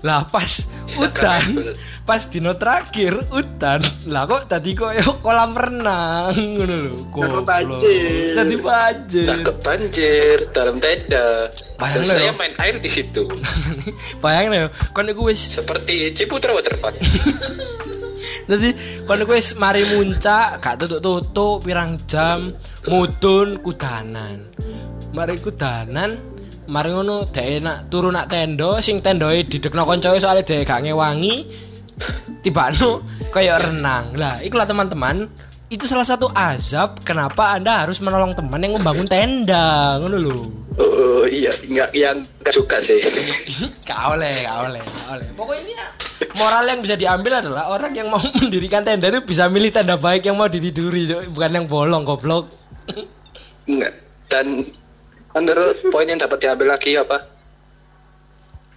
[0.05, 1.73] lah pas udan, Instagramable.
[2.05, 6.93] pas dino terakhir udan, lah kok tadi koyo kolam renang ngono lho.
[7.09, 7.45] Goblok.
[7.49, 8.37] banjir.
[8.37, 9.27] Tadi banjir.
[9.41, 11.49] Ke banjir dalam tenda.
[11.81, 12.33] Bayang saya ya.
[12.37, 13.25] main air di situ.
[14.23, 17.01] Bayangin ya, kon iku wis Seperti Ciputra Waterpark.
[18.45, 18.69] Jadi
[19.09, 22.53] kon iku wis mari muncak, gak tutuk-tutuk pirang jam,
[22.85, 24.45] mudun kudanan.
[25.13, 26.32] Mari kudanan,
[26.67, 31.35] mari ngono dhek enak turu nak tenda, sing tendoe didekno koncoe soalnya dhek gak ngewangi.
[32.43, 34.17] Tibano kayak renang.
[34.17, 35.29] Lah, ikulah teman-teman,
[35.73, 40.37] itu salah satu azab kenapa Anda harus menolong teman yang membangun tenda, ngono lho.
[40.77, 43.01] Oh iya, enggak yang enggak suka sih.
[43.89, 45.27] Gak oleh, gak oleh, gak oleh.
[45.33, 45.73] Pokoknya ini
[46.37, 50.29] moral yang bisa diambil adalah orang yang mau mendirikan tenda itu bisa milih tenda baik
[50.29, 52.53] yang mau ditiduri, bukan yang bolong goblok.
[53.69, 53.93] Enggak.
[54.29, 54.65] Dan
[55.33, 57.17] menurut poin yang dapat diambil lagi apa?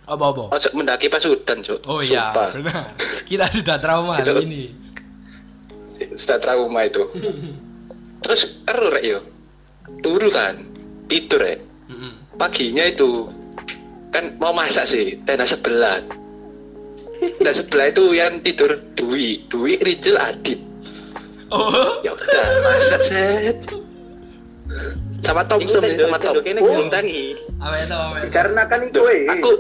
[0.07, 0.43] Apa apa?
[0.55, 1.83] Ojo mendaki pasudan, Cuk.
[1.85, 2.51] Oh iya, Sumpah.
[2.55, 2.85] benar.
[3.27, 4.63] Kita sudah trauma Itu- hari ini.
[6.15, 7.03] Sudah trauma itu.
[8.21, 9.21] Terus eru rek yo.
[10.01, 10.63] Turu kan.
[11.07, 11.59] Tidur rek.
[11.89, 12.13] Mm-mm.
[12.37, 13.27] Paginya itu
[14.11, 16.05] kan mau masak sih, tenda sebelah.
[17.19, 20.61] Tenda sebelah itu yang tidur Dwi, Dwi Rijel Adit.
[21.49, 23.59] Oh, Ya udah, masak set.
[25.25, 26.35] Sama Thompson sama Tom.
[26.41, 27.35] Kene Oh, guntangi.
[27.59, 28.29] apa itu apa itu?
[28.31, 29.25] Karena kan itu eh.
[29.27, 29.51] aku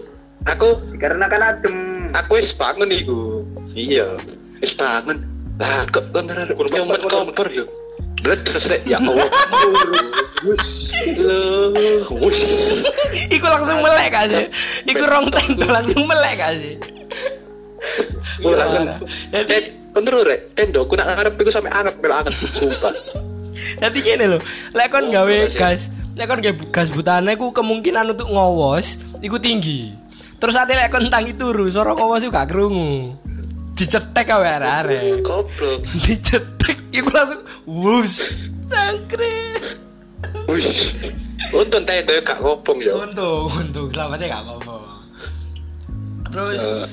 [0.44, 1.76] aku Karena kan adem.
[2.12, 3.42] aku wis bangun iku.
[3.72, 4.16] Iya,
[4.58, 5.20] wis bangun.
[5.56, 7.64] Lah kok kontra nyomet kompor yo.
[8.20, 9.28] Terus rek ya Allah.
[10.46, 10.62] Wus.
[13.30, 14.44] Iku langsung melek gak sih?
[14.84, 16.74] Iku rong tenda langsung melek gak sih?
[18.40, 18.84] Aku langsung
[19.32, 19.62] Jadi Eh,
[19.94, 22.92] bener rek, tendoku nak ngarep iku sampe anget mel anget sumpah.
[23.76, 24.40] Jadi gini loh,
[24.72, 29.36] lek kon Oh, gawe gas, lek kon gawe gas butane ku kemungkinan untuk ngowos iku
[29.36, 29.92] tinggi.
[30.40, 33.12] Terus ate lek kon tangi turu, suara ngowos iku gak krungu.
[33.76, 34.48] Dicetek awe
[34.80, 35.20] arek.
[35.20, 35.84] Goblok.
[36.08, 38.32] Dicetek iku langsung wus.
[38.72, 39.76] Sangkret.
[40.48, 40.96] Wus.
[41.52, 43.04] Untung tenda gak ngopong yo.
[43.04, 44.76] Untung, untung selamatnya gak apa-apa.
[46.32, 46.84] Terus Eh,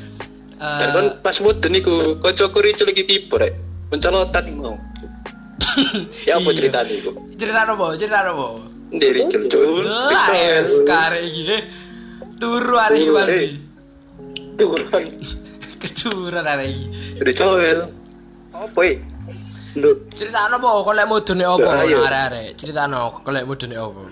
[0.63, 3.53] eh, Dan kan pas mudun iku kancaku ricul iki tiba rek.
[3.91, 4.75] Pencolotan mau.
[6.27, 6.57] Ya apa Iya.
[6.57, 7.11] ceritanya iku?
[7.37, 7.85] cerita apa?
[7.95, 8.47] Cerita apa?
[8.93, 9.81] Ricul cul.
[9.85, 11.57] Lah, AFK arek iki.
[12.37, 13.39] Turu arek iki pasti.
[14.57, 15.03] Turun.
[15.81, 16.85] Kecuran arek iki.
[17.21, 17.77] Ricul.
[18.53, 18.95] Apa eh?
[19.73, 19.95] Nduk.
[20.13, 20.57] Cerita apa?
[20.61, 21.69] Kau lek mudune apa?
[21.81, 22.49] Arek-arek.
[22.57, 24.03] Cerita kau lek mudune apa?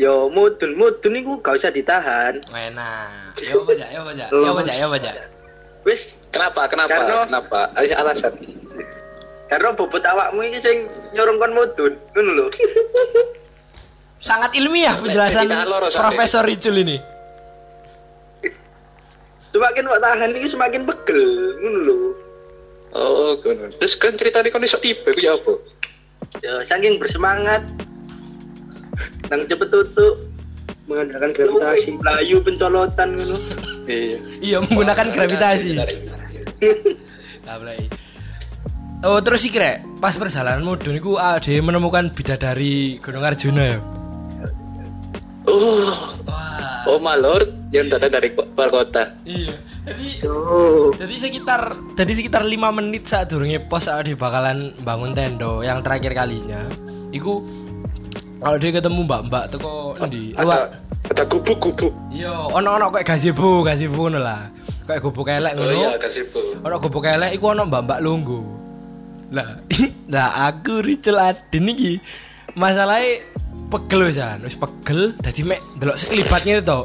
[0.00, 2.40] Yo mudun mudun iku gak usah ditahan.
[2.48, 3.36] Enak.
[3.40, 3.70] Ya apa?
[3.72, 4.26] Ya apa aja?
[4.28, 4.72] Ya apa aja?
[4.76, 5.12] Ya apa aja?
[5.84, 6.00] Wis
[6.32, 6.64] Kenapa?
[6.64, 6.88] Kenapa?
[6.96, 7.60] Karena- Kenapa?
[7.76, 8.32] Ada alasan.
[9.52, 12.46] Karena bobot awakmu iki sing nyorong kon mudun, ngono lho.
[14.32, 15.44] Sangat ilmiah penjelasan.
[15.92, 16.96] Profesor Ricul ini.
[19.52, 21.20] Semakin kok tahan iki semakin pegel,
[21.60, 21.98] ngono lho.
[22.96, 23.68] Oh, ngono.
[23.76, 25.52] Terus kan ceritanya kon iso tiba ya apa?
[26.40, 27.60] Ya saking bersemangat
[29.28, 30.16] nang cepet tutup
[30.88, 33.36] mengandalkan gravitasi layu pencolotan ngono.
[33.84, 34.16] Iya.
[34.40, 35.76] Iya menggunakan gravitasi.
[37.44, 38.01] Mulai.
[39.02, 43.78] Oh terus iki rek, pas perjalanan mudun iku ade menemukan bidadari Gunung Arjuna ya.
[45.42, 46.86] Oh, Wah.
[46.86, 47.42] oh malor
[47.74, 49.10] yang datang dari luar kota.
[49.26, 49.58] Iya.
[49.82, 55.18] Jadi Oh, Jadi sekitar jadi sekitar 5 menit saat durungnya pos saat dia bakalan bangun
[55.18, 56.62] tendo yang terakhir kalinya.
[57.10, 57.42] Iku
[58.38, 60.30] kalau dia ketemu mbak-mbak teko endi?
[60.38, 60.62] Ada Luar.
[61.10, 61.90] ada gubuk-gubuk.
[62.14, 64.46] Iya, ono-ono kayak gazebo, gazebo ngono lah.
[64.86, 65.98] Kayak gubuk elek Oh iya,
[66.30, 66.40] bu.
[66.62, 68.61] Ono gubuk elek iku ono mbak-mbak lunggu.
[69.32, 69.56] Lah,
[70.12, 71.96] lah aku Ricel Adin iki
[72.52, 73.24] masalahnya
[73.72, 76.80] pegel wisan, wis pegel dadi mek delok sekelibatnya itu.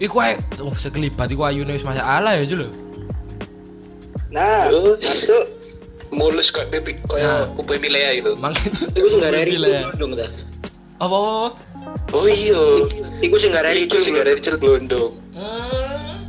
[0.00, 2.68] Iku ae, oh sekelibat iku ayune wis masalah ya lho.
[4.32, 4.98] nah, Terus?
[4.98, 5.44] masuk.
[6.14, 7.10] Mulus kok pipi Nah.
[7.10, 8.32] kaya kupu milea itu.
[8.38, 8.70] Mangken.
[8.94, 9.80] Iku sing gara Gila ya.
[9.98, 10.26] dong ta.
[11.02, 11.34] Apa apa?
[12.14, 12.86] Oh iya.
[13.18, 15.10] Iku sing gara Itu sih gara Rachel Glondong.
[15.34, 16.22] Hmm.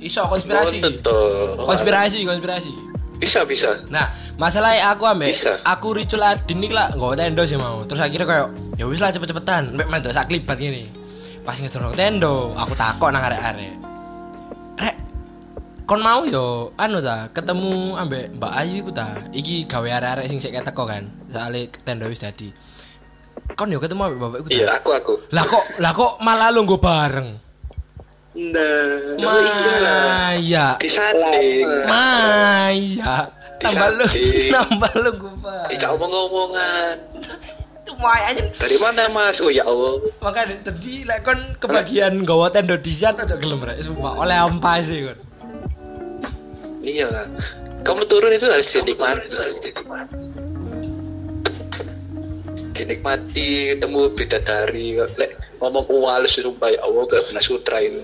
[0.00, 0.80] Iso konspirasi.
[1.60, 2.72] Konspirasi, konspirasi.
[3.24, 3.70] Bisa bisa.
[3.88, 5.56] Nah, masalahnya aku ambek Bisa.
[5.64, 7.80] aku Ricul Adin iki lah nggawa tendo sih mau.
[7.88, 10.84] Terus akhirnya kayak ya wis lah cepet-cepetan, mbek mentok sak gini.
[11.44, 13.76] Pas ngedorong tendo, aku takok nang arek-arek.
[14.80, 14.96] Rek,
[15.84, 19.20] kon mau yo anu ta, ketemu ambek Mbak Ayu iku ta.
[19.28, 21.04] Iki gawe arek-arek sing sik teko kan.
[21.28, 22.48] Soale tendo wis dadi.
[23.56, 24.56] Kon yo ketemu ambek bapak iku ta.
[24.56, 25.14] Iya, aku aku.
[25.36, 27.43] Lah kok lah kok malah lu nggo bareng?
[28.34, 30.74] Nah, Maya.
[30.82, 31.66] Disaling.
[31.86, 33.30] Maya.
[33.62, 34.04] Tambah lu,
[34.50, 35.34] tambah lu gue
[35.72, 36.98] Tidak omong-omongan.
[37.94, 38.48] Lumayan anjing.
[38.58, 39.38] Dari mana Mas?
[39.38, 40.02] Oh ya Allah.
[40.18, 45.06] Makanya tadi lek kon kebagian gawa tenda disan aja gelem rek sumpah oleh ampas sih
[45.06, 45.18] kon.
[46.82, 47.26] Iya lah.
[47.86, 49.30] Kamu turun itu harus dinikmati.
[49.30, 50.16] Harus dinikmati.
[52.74, 53.46] Dinikmati
[53.78, 54.88] ketemu bidadari.
[55.14, 58.00] Lek ngomong uwales sumpah ya Allah gak pernah sutra itu.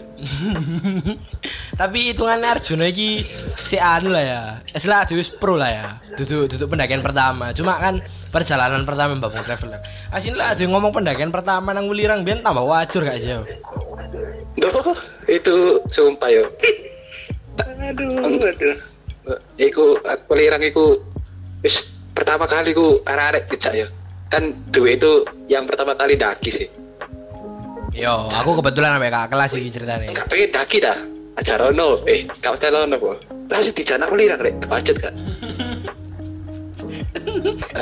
[1.80, 3.24] Tapi hitungannya Arjuna iki
[3.64, 4.40] si anu lah ya.
[4.70, 5.86] Istilah wis pro lah ya.
[6.14, 7.56] Duduk duduk pendakian pertama.
[7.56, 9.80] Cuma kan perjalanan pertama Mbak Bung Traveler.
[10.12, 13.32] Asin lah aja ngomong pendakian pertama nang Wulirang biyen tambah wajur gak sih?
[13.32, 13.42] yo?
[14.60, 14.92] Duh,
[15.30, 16.44] itu sumpah yo.
[17.60, 18.76] Aduh, aduh.
[19.56, 21.00] Iku aku lirang iku
[21.64, 23.86] wis pertama kali ku arek-arek kecak ya.
[24.28, 26.68] Kan dua itu yang pertama kali daki sih.
[27.94, 30.08] Yo, aku kebetulan sampai kakak kelas iki ceritanya.
[30.10, 30.98] Enggak pengen daki dah.
[31.38, 33.16] Acara ono, eh, kau salah ono kok.
[33.50, 35.14] Langsung aku lirang rek, kepacet kan.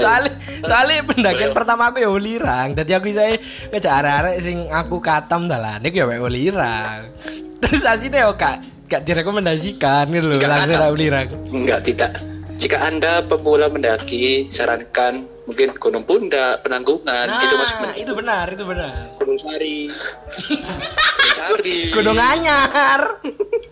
[0.00, 0.32] soalnya
[0.64, 3.38] soalnya pendakian pertama aku ya ulirang tadi aku saya
[3.70, 7.08] ngejak arek sing aku katam dalan iku ya wae ulirang
[7.62, 12.12] terus asine yo kak gak direkomendasikan gitu loh Gak langsung ulirang Enggak, tidak.
[12.58, 18.64] Jika Anda pemula mendaki, sarankan mungkin Gunung Pundak, Penanggungan, nah itu masuk itu benar itu
[18.68, 19.88] benar Gunung Sari.
[19.88, 21.78] Gunung Sari.
[21.88, 23.00] gunung anyar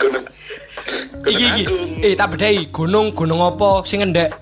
[0.00, 0.24] Gunung
[1.20, 2.00] Gunung iki Agung.
[2.00, 4.32] eh tak bedai gunung gunung apa sing ngendek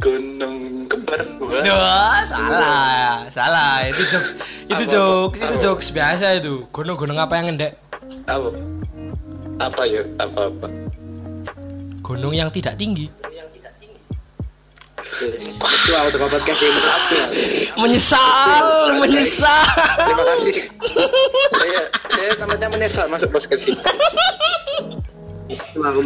[0.00, 1.20] Gunung Kembar.
[1.60, 3.84] Duh, salah, salah.
[3.84, 4.32] Itu jokes,
[4.64, 5.44] itu Apa, jokes, apa?
[5.44, 6.54] itu jokes biasa itu.
[6.72, 7.76] Gunung-gunung apa yang ngendek?
[8.24, 8.48] Apa?
[9.60, 10.00] Apa ya?
[10.16, 10.66] Apa apa?
[12.00, 13.12] Gunung yang tidak tinggi.
[15.18, 16.80] Itu aku tukang podcast ini.
[17.74, 18.64] Menyesal,
[18.96, 19.66] menyesal.
[19.98, 20.54] Terima kasih.
[21.50, 23.80] saya saya namanya menyesal masuk podcast ini.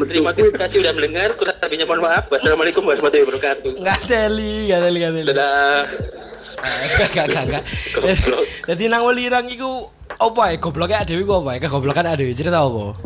[0.08, 1.36] Terima kasih sudah mendengar.
[1.36, 2.24] Kurang lebihnya mohon maaf.
[2.32, 3.70] Wassalamualaikum warahmatullahi wabarakatuh.
[3.76, 5.28] Nggak teli, nggak teli, nggak teli.
[5.28, 5.82] Dadah.
[6.64, 7.64] Gak, gak, gak, gak.
[7.92, 8.44] Goblok.
[8.64, 10.56] Jadi nang welirang iku apa ya?
[10.56, 11.58] Gobloknya adewi ku apa ya?
[11.68, 12.96] Kegoblokan adewi cerita apa?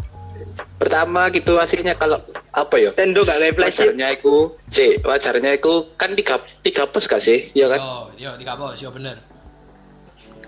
[0.79, 2.23] Pertama gitu hasilnya kalau
[2.55, 2.91] apa ya?
[2.95, 3.95] Tendo gak kayak flashback.
[3.95, 4.37] Wajarnya iku,
[4.71, 7.51] C, wajarnya iku kan tiga tiga pos gak sih?
[7.55, 7.81] Iya kan?
[7.83, 9.19] Yo, yo, tiga bos, yo bener.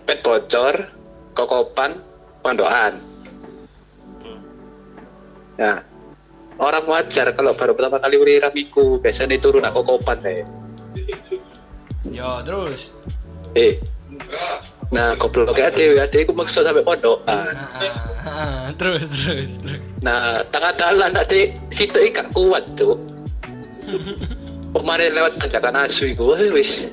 [0.06, 0.74] Pet bocor,
[1.34, 2.02] kokopan,
[2.42, 2.98] pondokan.
[5.60, 5.76] Nah,
[6.56, 10.40] orang wajar kalau baru pertama kali uriram iku biasanya turun aku kokopan deh.
[12.08, 12.94] Yo, terus.
[13.52, 13.76] Eh.
[14.90, 17.54] Nah, gobloknya ada ada iku maksud sampai pondokan.
[17.54, 17.94] Ah, ah,
[18.26, 19.80] ah, terus, terus, terus.
[20.02, 21.38] Nah, tengah jalan ada
[21.70, 22.98] situ gak kuat tuh.
[24.74, 26.86] Kemarin lewat tanjakan asu iku, wah, wis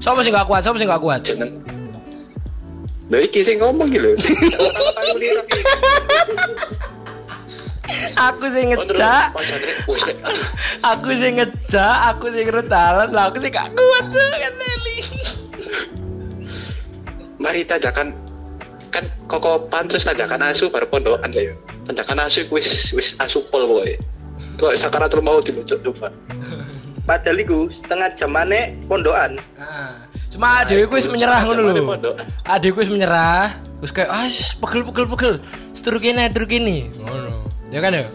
[0.00, 0.64] Siapa sih gak kuat?
[0.64, 1.20] Siapa sih gak kuat?
[1.24, 1.60] jeneng.
[3.10, 4.12] Lah iki sing ngomong iki lho.
[4.16, 5.28] Iki.
[8.16, 9.24] Aku sih ngejak.
[10.80, 14.98] aku sih ngejak, aku sih ngerutalan, lah aku sih gak kuat tuh kan Nelly.
[17.40, 18.12] Mari tanjakan
[18.92, 21.56] kan kokopan terus tanjakan asu baru pondokan ya
[21.88, 23.96] tanjakan asu wis wis asu pol pokoknya
[24.60, 26.12] kok sakaratul mau dilucuk coba
[27.08, 29.34] Padahal iku setengah jam maneh pondokan.
[29.58, 29.98] Ah,
[30.30, 32.70] Cuma adekku wis terus menyerah ngono mana lho.
[32.78, 33.50] wis menyerah,
[33.82, 34.30] wis kayak ah
[34.62, 35.32] pegel pegel pegel.
[35.74, 36.86] Setur kene, tur kene.
[37.02, 37.50] Ngono.
[37.74, 38.06] Ya kan ya?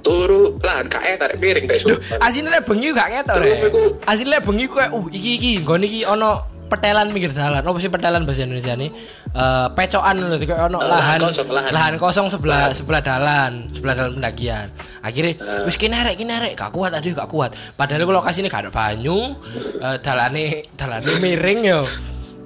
[0.00, 2.24] turu lah kae tarik piring deh Duh, sumpah.
[2.24, 3.72] asine lek bengi gak ketok Terus rek.
[4.08, 7.60] Asine lek bengi kowe uh iki iki nggone iki ono petelan pinggir dalan.
[7.60, 8.90] Apa sih petelan bahasa Indonesia nih?
[9.34, 11.92] Eh pecokan lho kayak ono lahan lahan kosong, lahan.
[11.98, 12.78] kosong sebelah Lahan.
[12.78, 14.66] sebelah dalan, sebelah dalan pendakian.
[15.02, 15.66] Akhirnya Eh.
[15.66, 17.50] wis rek gak kuat aduh gak kuat.
[17.74, 19.34] Padahal ku lokasine gak ada banyu,
[19.82, 21.82] eh, dalane dalane miring yo.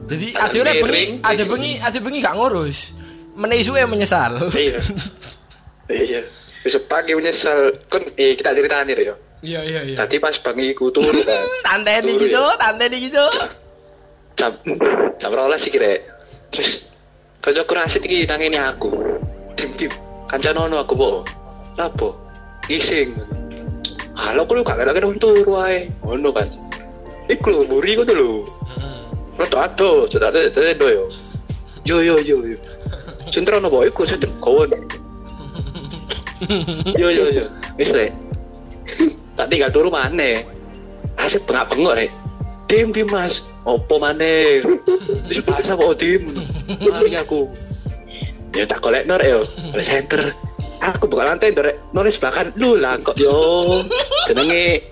[0.08, 2.90] Jadi aja lek bengi, aja bengi, aja bengi gak ngurus.
[3.37, 4.48] Meneh isuke menyesal.
[4.56, 4.80] iya
[5.90, 6.20] iya
[6.64, 9.96] bisa pagi menyesal kan eh, kita ceritain nih ya Iya iya iya.
[10.00, 12.40] tadi pas bangi iku turu kan Tanteni Turu iki, ya.
[12.40, 12.96] Cuk, tanteni
[14.35, 14.53] jam
[15.18, 15.99] jam rolas sih kira
[16.51, 16.90] terus
[17.42, 18.90] kanca kurasi iki nang ini aku
[19.55, 19.92] tim tim
[20.27, 21.11] kanca nono aku bo
[21.79, 22.14] lapo
[22.70, 23.14] ising
[24.14, 26.49] halo aku lu gak ada wong turu wae ngono kan
[27.31, 28.33] iku lho muri ku tuh lho
[29.35, 31.05] Roto ato, sudah ada ada do yo.
[31.83, 32.59] Yo yo yo yo.
[33.35, 34.70] Sentra no boy ku sentra kawan.
[36.94, 37.44] Yo yo yo.
[37.75, 38.07] Le.
[39.35, 40.47] Tak tinggal turu maneh.
[41.18, 42.11] Asik bengak-bengok rek.
[42.70, 44.61] Tim tim mas, opo maneh?
[45.29, 46.37] Wis bahasa kok tim.
[46.68, 47.48] Mari aku.
[48.55, 49.48] Ya tak kolek nor yo.
[49.72, 50.31] Oleh center.
[50.85, 53.81] Aku buka lantai ndorek nulis bahkan lu lah kok yo.
[54.29, 54.85] Jenenge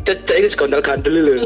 [0.00, 1.36] Cecek ini sekondal gandel lho.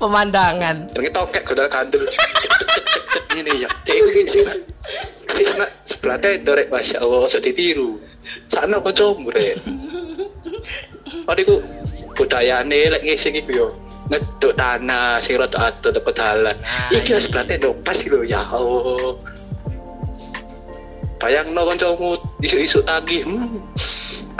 [0.00, 0.88] Pemandangan.
[0.96, 2.08] Jenenge tokek gandel.
[2.08, 3.70] Cek cek ini ya.
[3.84, 4.48] Cek ki sing
[5.32, 7.96] Ini sana sebelah tenda rek Masya Allah, sok ditiru.
[8.52, 9.32] Sana kok combur.
[11.24, 11.56] Ora iku
[12.14, 13.68] budayane lek ngising iku yo
[14.10, 16.56] ngeduk tanah sing rada ado teko dalan.
[16.58, 17.16] Nah, Iki iya.
[17.16, 19.14] harus berarti dong pas lho ya Allah.
[21.16, 23.62] Bayangno kancamu isu-isu tagi, hmm,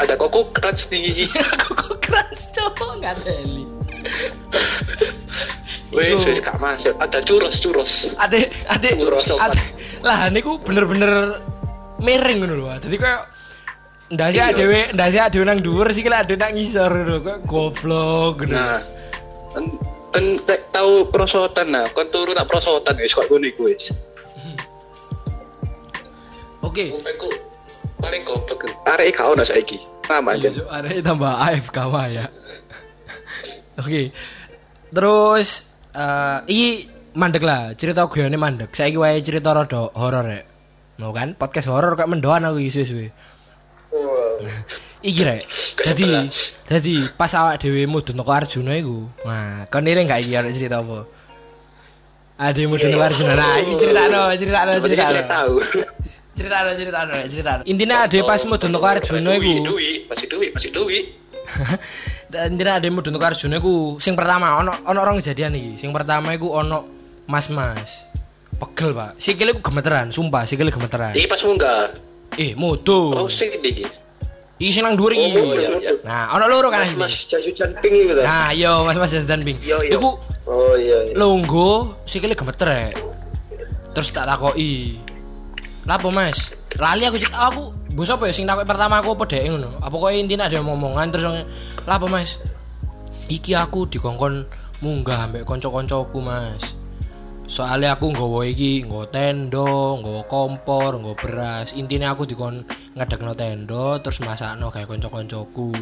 [0.03, 1.31] ada koko crunch nih.
[1.31, 3.65] Aku kok keras cowok nggak teli.
[5.95, 6.27] Wes Iku.
[6.27, 6.95] wes gak masuk.
[6.99, 7.93] Ada churros churros.
[8.19, 9.55] Ade ade Urus coklat.
[9.55, 9.63] ade
[10.03, 11.39] lah niku bener-bener
[12.03, 12.67] miring ngono lho.
[12.83, 13.23] Dadi koyo
[14.11, 14.53] ndase Iya.
[14.57, 18.57] dhewe ndase dhewe nang dhuwur sih kira ade nang ngisor koyo goblok ngono.
[18.57, 18.81] Nah,
[19.55, 19.65] kan
[20.13, 23.93] kan lek tahu prosotan nah, kon turu nak prosotan wis kok ngono iku wis.
[26.67, 26.93] Oke.
[26.93, 27.29] Aku
[28.03, 28.67] paling goblok.
[28.87, 29.79] Arek gak ono saiki.
[30.11, 30.51] Nama aja.
[30.69, 32.27] Ada tambah AFK mah ya.
[33.81, 34.13] Oke.
[34.93, 35.65] Terus
[36.51, 36.69] iki
[37.17, 38.75] mandek lah, cerita guyone mandek.
[38.77, 40.45] Saiki wae cerita rada horor rek.
[41.01, 43.09] Mau kan podcast horor kayak mendoan aku suwe
[45.03, 45.41] Iki rek.
[45.83, 46.25] Jadi Ke sebelah.
[46.69, 49.11] jadi pas awak dhewe mudhun teko Arjuna iku.
[49.25, 50.99] Nah, kon ini gak iki arek cerita apa?
[52.39, 53.33] Ada mudhun teko Arjuna.
[53.35, 55.23] Nah, iki Sebenarnya saya ceritano.
[55.27, 55.55] tahu.
[56.33, 57.63] Ceritano, ceritano, rek, ceritano.
[57.67, 59.53] Intinya ada pas mudhun teko Arjuna iku.
[60.07, 61.07] Masih duit, masih duit.
[62.33, 65.73] Dan tidak ada mudun karo Arjuna iku sing pertama ono ono orang kejadian iki.
[65.77, 66.87] Sing pertama iku ono
[67.29, 68.09] mas-mas.
[68.57, 69.19] Pegel, Pak.
[69.19, 71.13] Sikile iku gemeteran, sumpah sikile gemeteran.
[71.13, 71.91] Iki pas munggah.
[72.39, 73.11] Eh, mutu.
[73.13, 73.85] Oh, sing iki.
[74.63, 75.27] Iki sing nang dhuwur iki.
[75.35, 75.91] Oh, iya, iya.
[76.07, 76.95] Nah, ono loro kan Mas.
[76.95, 77.27] Mas
[77.83, 78.23] pink kan.
[78.23, 78.87] Nah, yo
[79.27, 79.59] dan Bing.
[79.59, 79.99] Iya, iya.
[79.99, 81.15] Iku Oh iya iya.
[81.19, 82.95] longgo sikile gemeter rek.
[83.95, 84.99] Terus tak takoki.
[85.83, 86.55] Lapo Mas?
[86.79, 87.63] Lali aku aku
[87.95, 89.83] bos apa ya sing takoki pertama aku apa dhek ngono.
[89.83, 91.27] Apa kok intine ada omongan terus
[91.87, 92.39] lapo Mas?
[93.27, 94.47] Iki aku dikongkon
[94.83, 96.63] munggah ambek kanca-kancaku Mas.
[97.47, 101.75] Soalnya aku nggawa iki, nggawa tendo, nggawa kompor, nggawa beras.
[101.77, 102.65] Intinya aku dikon
[102.97, 105.75] ngedekno tendo terus masakno kayak kanca-kancaku.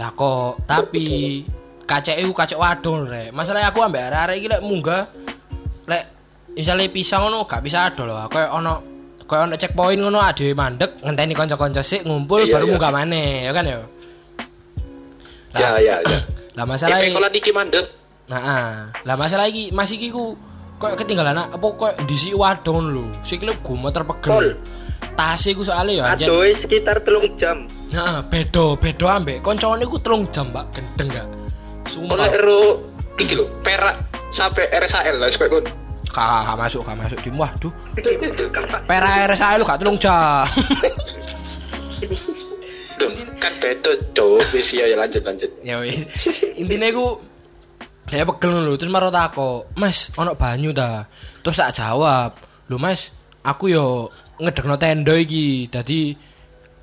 [0.00, 1.42] Lah kok tapi
[1.84, 3.30] kacek iku kacek wadon rek.
[3.34, 5.02] Masalah aku ambek arek-arek iki lek munggah
[5.88, 6.04] lek
[6.54, 8.14] misalnya pisang ngono gak bisa ado lho.
[8.30, 8.74] Kayak ono
[9.28, 12.72] kayak ono checkpoint ngono ade mandek ngenteni kanca-kanca sik ngumpul Iya, baru iya.
[12.74, 13.78] munggah maneh, ya kan ya.
[15.56, 16.18] Ya, ya, ya.
[16.54, 17.86] Lah masalah Eh, kalau iki mandek.
[18.28, 18.72] Nah, ah.
[19.08, 20.36] lah masalah iki Mas iki ku
[20.78, 23.04] koyo ketinggalan apa koyo disi wadon lho.
[23.26, 24.16] Sikile gumeter Pol.
[24.22, 24.56] pegel.
[25.18, 26.30] Tase ku soalnya ya anjen.
[26.30, 27.66] Aduh sekitar telung jam.
[27.90, 30.78] Nah, bedo, bedo ambek koncone ku telung jam, Pak.
[30.78, 31.26] Gendeng gak?
[31.90, 32.30] Kalau Sumpah.
[32.30, 32.60] ero
[33.18, 33.98] iki lho, perak
[34.30, 35.70] sampai RSAL lah ngono.
[36.08, 37.72] Gak, gak masuk, gak masuk di waduh.
[38.86, 40.46] Pera RSA lu gak telung jam.
[42.98, 44.42] Duh, kan beda, Cuk.
[44.54, 45.50] Wis ya ya, lanjut lanjut.
[45.62, 46.02] ya wis.
[46.58, 47.18] Intine ku
[48.08, 51.04] saya pegel lho terus maro tako, "Mas, ono banyu ta?"
[51.44, 53.12] Terus tak jawab, "Lho Mas,
[53.44, 54.08] aku yo
[54.40, 55.68] ngedekno tenda iki.
[55.68, 56.16] Dadi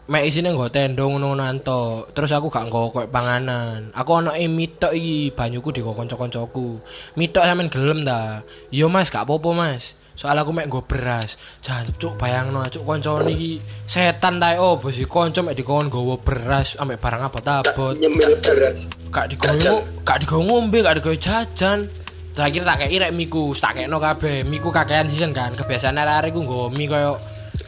[0.06, 2.06] mek isine nggo tenda ngono-ngono anto.
[2.14, 3.90] Terus aku gak nggo koyo panganan.
[3.98, 6.78] Aku ono e mitok iki banyuku digo kanca-kancaku.
[7.18, 11.36] Mitok sampean gelem ta?" "Yo Mas, gak apa-apa Mas." Soal aku mek nggo beras.
[11.60, 16.80] Jancuk bayangno acuk kancane iki setan tae oh bos iki kanca mek dikon nggawa beras
[16.80, 18.00] ambek barang apa tabot.
[18.00, 18.80] Nyemil beras.
[19.12, 19.80] Gak digowo, Jajan.
[20.04, 21.88] gak digowo ngombe, gak digowo jajan.
[22.36, 24.44] Terakhir tak kei rek miku, tak kekno kabeh.
[24.44, 25.56] Miku kakean season kan.
[25.56, 27.12] Kebiasaan arek-arek ku nggawa mie koyo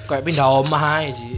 [0.07, 1.35] koyo pindah omah ae sih.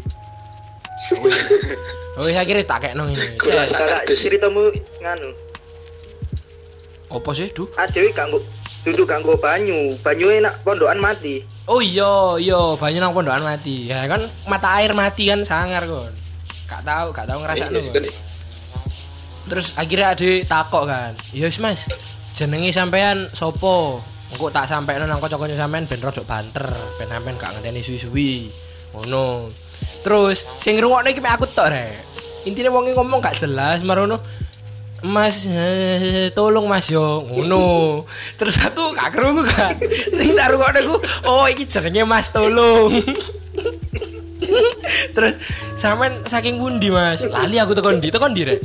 [2.25, 3.37] Wis akhirnya tak kekno ngene.
[3.37, 4.17] Gula Tes, Kakak kardus.
[4.21, 4.61] ceritamu
[5.01, 5.29] nganu.
[7.09, 7.65] Opo sih, Du?
[7.77, 8.41] Adewe gak nggo
[8.91, 9.93] duduk gak nggo banyu.
[10.01, 11.45] Banyu enak pondokan mati.
[11.69, 13.89] Oh iya, iya, banyak nang pondokan mati.
[13.89, 16.11] Ya kan mata air mati kan sangar kon.
[16.65, 17.77] Gak tahu, gak tahu ngerasakno.
[17.79, 18.05] Eh, kon.
[18.05, 18.15] eh,
[19.49, 21.13] Terus akhirnya ada takok kan.
[21.33, 21.89] Ya wis Mas,
[22.37, 24.01] jenenge sampean sopo?
[24.29, 26.69] Engko tak sampekno nang kanca-kanca sampean ben rodok banter,
[27.01, 28.53] ben sampean gak ngenteni suwi-suwi.
[28.93, 29.49] Ngono.
[30.05, 31.97] Terus sing ngrungokne iki aku tok rek.
[32.45, 34.21] Intine wonge ngomong gak jelas marono.
[34.99, 38.03] Mas eh, tolong Mas yo ngono.
[38.35, 39.79] Terus aku gak krungu kan.
[40.15, 42.99] Sing tak rungokne ku, oh iki jenenge Mas tolong.
[45.15, 45.39] Terus
[45.79, 47.23] sampean saking pundi Mas?
[47.23, 48.11] Lali aku tekan ndi?
[48.11, 48.59] Tekan ndi rek?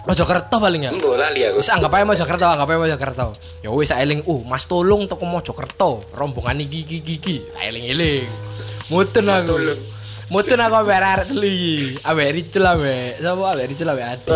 [0.00, 0.90] Mojokerto paling ya.
[0.96, 1.60] Mbok lali aku.
[1.60, 3.26] Wis anggap ae Mojokerto, anggap ae Mojokerto.
[3.60, 7.36] Ya wis eling, uh Mas Tolong teko Mojokerto, rombongan iki iki iki.
[7.52, 8.26] Tak eling-eling.
[8.88, 9.60] Muten aku.
[9.60, 9.99] Tolong.
[10.30, 11.98] Muten aku ambek arek telu iki.
[12.06, 14.30] Ambek Ricul ambek sapa ambek Ricul ambek Adi.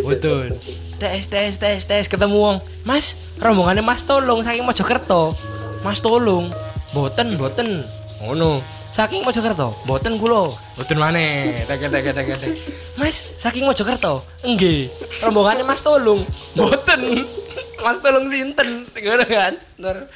[0.00, 0.48] Mutun.
[0.96, 2.56] Tes tes tes tes ketemu wong.
[2.88, 5.36] Mas, rombongannya Mas Tolong saking Mojokerto.
[5.84, 6.48] Mas Tolong.
[6.96, 7.84] Boten, boten.
[8.24, 8.64] Ngono.
[8.96, 10.56] Saking Mojokerto, boten kula.
[10.80, 11.52] Boten maneh.
[11.68, 12.52] Tek tek tek tek.
[12.96, 14.24] Mas, saking Mojokerto.
[14.40, 14.88] Nggih.
[15.20, 16.24] Rombongannya Mas Tolong.
[16.56, 17.28] Boten.
[17.84, 18.88] Mas Tolong sinten?
[18.88, 19.52] Ngono kan?
[19.76, 20.08] Nur.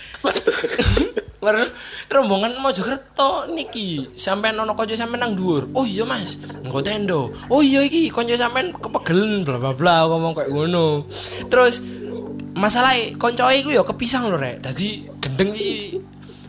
[1.39, 1.63] Baru
[2.11, 5.71] rombongan Mojokerto niki sampean ono kanca sampean nang dhuwur.
[5.71, 6.35] Oh iya Mas,
[6.67, 7.31] engko tendo.
[7.47, 11.07] Oh iya iki kanca sampean kepegelen bla bla bla ngomong kayak ngono.
[11.47, 11.79] Terus
[12.59, 14.67] masalahnya koncoe iku ya kepisang lho rek.
[14.67, 16.03] Dadi gendeng iki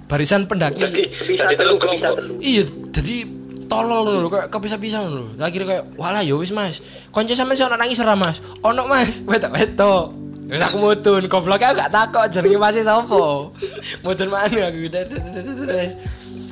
[0.10, 0.82] barisan pendaki.
[0.82, 2.42] Jadi telu, kelompok.
[2.42, 3.30] Iya, jadi
[3.70, 5.38] tolol lho kayak kepisah-pisah lho.
[5.38, 6.82] Akhirnya kayak walah ya wis Mas.
[7.14, 8.42] Konco sampe sih ono nangis ora Mas?
[8.66, 10.29] Ono Mas, wetok-wetok.
[10.50, 13.54] Terus aku mudun, goblok aku gak takok jenenge Mas sapa.
[14.04, 14.90] Mudun mana aku.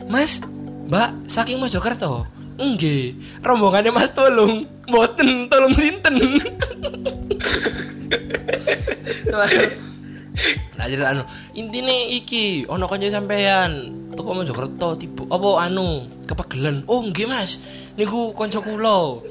[0.05, 0.37] Mas,
[0.85, 2.29] Mbak, saking Mojokerto.
[2.61, 4.69] Nggih, rombongannya Mas tolong.
[4.85, 6.13] Mboten, tolong sinten.
[10.77, 11.25] Lah cerita anu,
[11.57, 16.85] intine iki ono kanca sampean teko Mojokerto tiba apa anu kepegelen.
[16.85, 17.57] Oh nggih Mas,
[17.97, 19.25] niku kanca kula.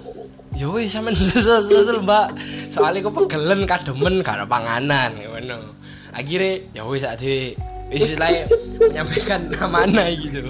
[0.57, 2.27] Ya wis sampean susul Mbak.
[2.73, 5.77] Soale kepegelen kademen gak ada panganan ngono.
[6.17, 7.53] Akhire ya wis sak dhewe
[7.93, 8.49] istilahnya
[8.81, 10.43] menyampaikan amanah gitu.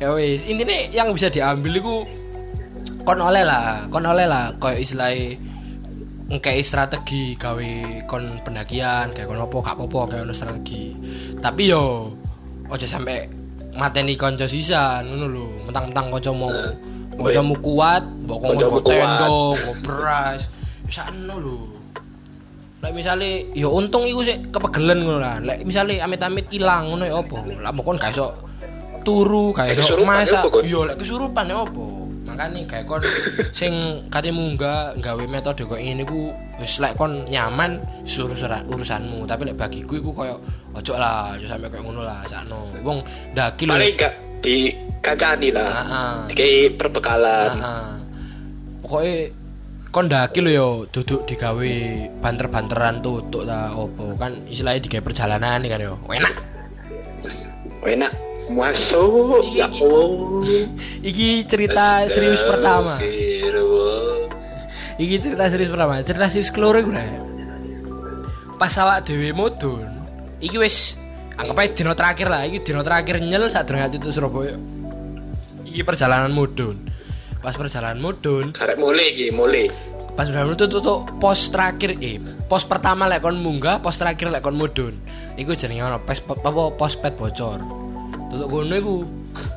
[0.00, 1.96] ya wis, intine yang bisa diambil iku
[3.02, 5.34] kon oleh lah, kon oleh lah koyo istilahnya
[6.28, 7.68] ngkei strategi gawe
[8.04, 10.92] kon pendakian kayak kon opo gak apa-apa kayak ono strategi
[11.40, 12.12] tapi yo
[12.68, 13.24] ojo sampe
[13.72, 16.72] mateni konco sisa ngono lho mentang-mentang konco mau Oh,
[17.18, 20.46] koncomu kuat nggo tendo nggo beras
[20.86, 21.78] bisa eno lho
[22.78, 25.42] Lek misale yo untung iku sik kepegelen ngono lah.
[25.42, 27.42] Lek misale amit-amit ilang ngono ya opo?
[27.58, 28.30] Lah mokon gak iso
[29.02, 30.46] turu, gak iso ya masak.
[30.62, 32.06] Yo lek kesurupan ya opo?
[32.22, 33.02] Makane kayak kon
[33.58, 36.30] sing kate munggah gawe metode kok ngene iku
[36.62, 38.38] wis lek kon nyaman suruh
[38.70, 40.38] urusanmu, tapi lek bagiku iku koyo
[40.70, 42.70] ojo lah, aja sampe koyo ngono lah sakno.
[42.86, 43.02] Wong
[43.34, 43.74] ndaki lho.
[43.74, 45.70] Mari gak dikacani lah.
[45.72, 46.14] Heeh.
[46.32, 47.50] Dikai perbekalan.
[47.56, 47.86] Heeh.
[48.82, 49.14] Pokoke
[49.88, 51.72] kon ndaki lho yo duduk digawe
[52.20, 55.94] banter-banteran tutuk ta opo kan istilahnya digawe perjalanan kan yo.
[56.10, 56.34] Enak.
[57.86, 58.12] Enak.
[58.48, 59.44] Masuk.
[59.44, 59.68] Iki- Ya
[61.04, 62.96] iki- cerita serius pertama.
[64.98, 66.02] Iki cerita serius pertama.
[66.02, 66.88] Cerita serius iku Rek.
[68.58, 69.86] Pas awak dhewe mudun,
[70.42, 70.97] iki wis
[71.38, 74.58] anggap aja dino terakhir lah, iki dino terakhir nyel saat durung itu Surabaya.
[75.62, 76.76] Iki perjalanan mudun.
[77.38, 79.70] Pas perjalanan mudun, Karek mulai iki, mulai.
[80.18, 82.18] pas udah itu tuh pos terakhir eh
[82.50, 84.98] pos pertama lek kon munggah pos terakhir lek kon mudun.
[85.38, 87.62] Iku jenenge ono pes apa pos pet bocor.
[88.26, 88.94] Tutuk kono iku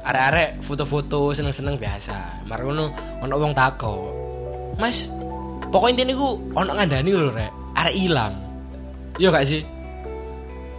[0.05, 2.45] arek-arek foto-foto seneng-seneng biasa.
[2.45, 2.93] Mar ngono
[3.25, 4.13] ono wong tako
[4.77, 5.09] mas
[5.73, 7.51] pokoknya intinya iku ono ngandani lho rek.
[7.81, 8.33] Arek ilang.
[9.17, 9.65] Iya gak sih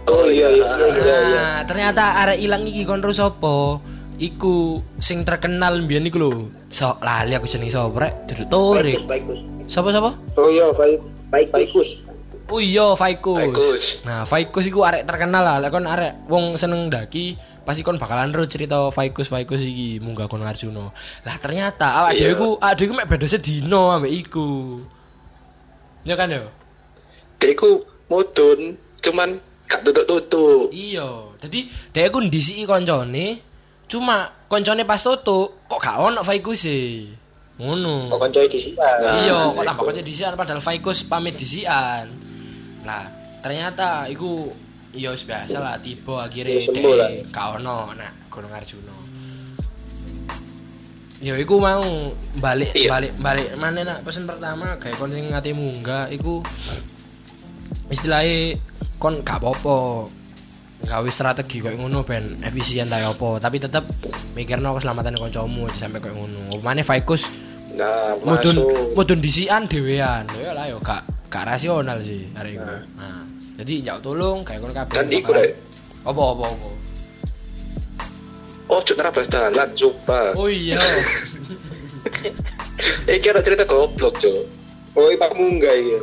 [0.03, 1.17] Oh iya iya iya.
[1.31, 3.79] Nah, ternyata arek ilang iki kon terus apa?
[4.19, 6.31] Iku sing terkenal mbiyen iku lho.
[6.67, 8.13] Sok lali aku jenenge sapa rek?
[8.27, 8.99] Duduk Torik.
[9.07, 9.39] Baikus.
[9.71, 10.11] Sapa sapa?
[10.35, 10.99] Oh iya, baik.
[11.31, 11.97] Baikus.
[12.51, 12.93] Oh iya.
[12.93, 14.03] Vaikus.
[14.03, 15.57] Nah, Vaikus iku arek terkenal lah.
[15.63, 20.27] Lek kon arek wong seneng daki, pasti kon bakalan ro cerita Vaikus Vaikus iki munggah
[20.27, 20.91] kon Arjuna.
[21.23, 22.35] Lah ternyata awak Iya.
[22.35, 24.83] dhewe ku awak dhewe mek beda sedino ambek iku.
[26.03, 26.51] Ya kan yo?
[27.39, 29.39] Dek iku mudun, cuman
[29.73, 30.69] gak tutuk-tutuk.
[30.69, 31.33] Iya.
[31.41, 31.59] Jadi
[31.89, 33.41] dhek ku ndisiki koncone,
[33.85, 37.09] cuma koncone pas tutuk kok gak ono Vaikus e.
[37.53, 38.09] Ngono.
[38.09, 38.77] Kok koncoe di sini?
[39.23, 42.05] iya, kok tambah kocok disian padahal Vaikus pamit disian.
[42.83, 43.05] Lah,
[43.41, 44.49] ternyata iku
[44.93, 47.09] iya wis biasa lah tiba akhirnya Ya, lah.
[47.09, 48.93] dek gak ono nak Gunung Arjuna.
[51.23, 52.89] Ya iku mau balik Iya.
[52.91, 56.43] balik balik mana nak pesen pertama kayak kon sing ngate munggah iku
[57.87, 58.59] istilahnya
[59.03, 60.07] kon gak apa-apa
[60.83, 63.83] gawe strategi kayak ngono ben efisien ta ya apa tapi tetep
[64.31, 66.39] mikirno keselamatan kancamu sampe kayak ngono.
[66.53, 67.27] Opane Vaikus
[67.73, 68.93] Nah, mudun masuk.
[68.93, 73.25] mudun disian dhewean ya lah yo gak gak rasional sih hari itu nah
[73.55, 75.51] jadi jauh tolong kayak ngono kabeh Dan iku, Rek.
[76.03, 76.69] apa apa apa
[78.65, 80.33] Oh, cuk nerabas dalan, coba.
[80.33, 80.77] oh iya
[83.03, 84.47] Eh, kira cerita goblok, cuk.
[84.93, 85.97] Oh, iya, Pak Munggah iya.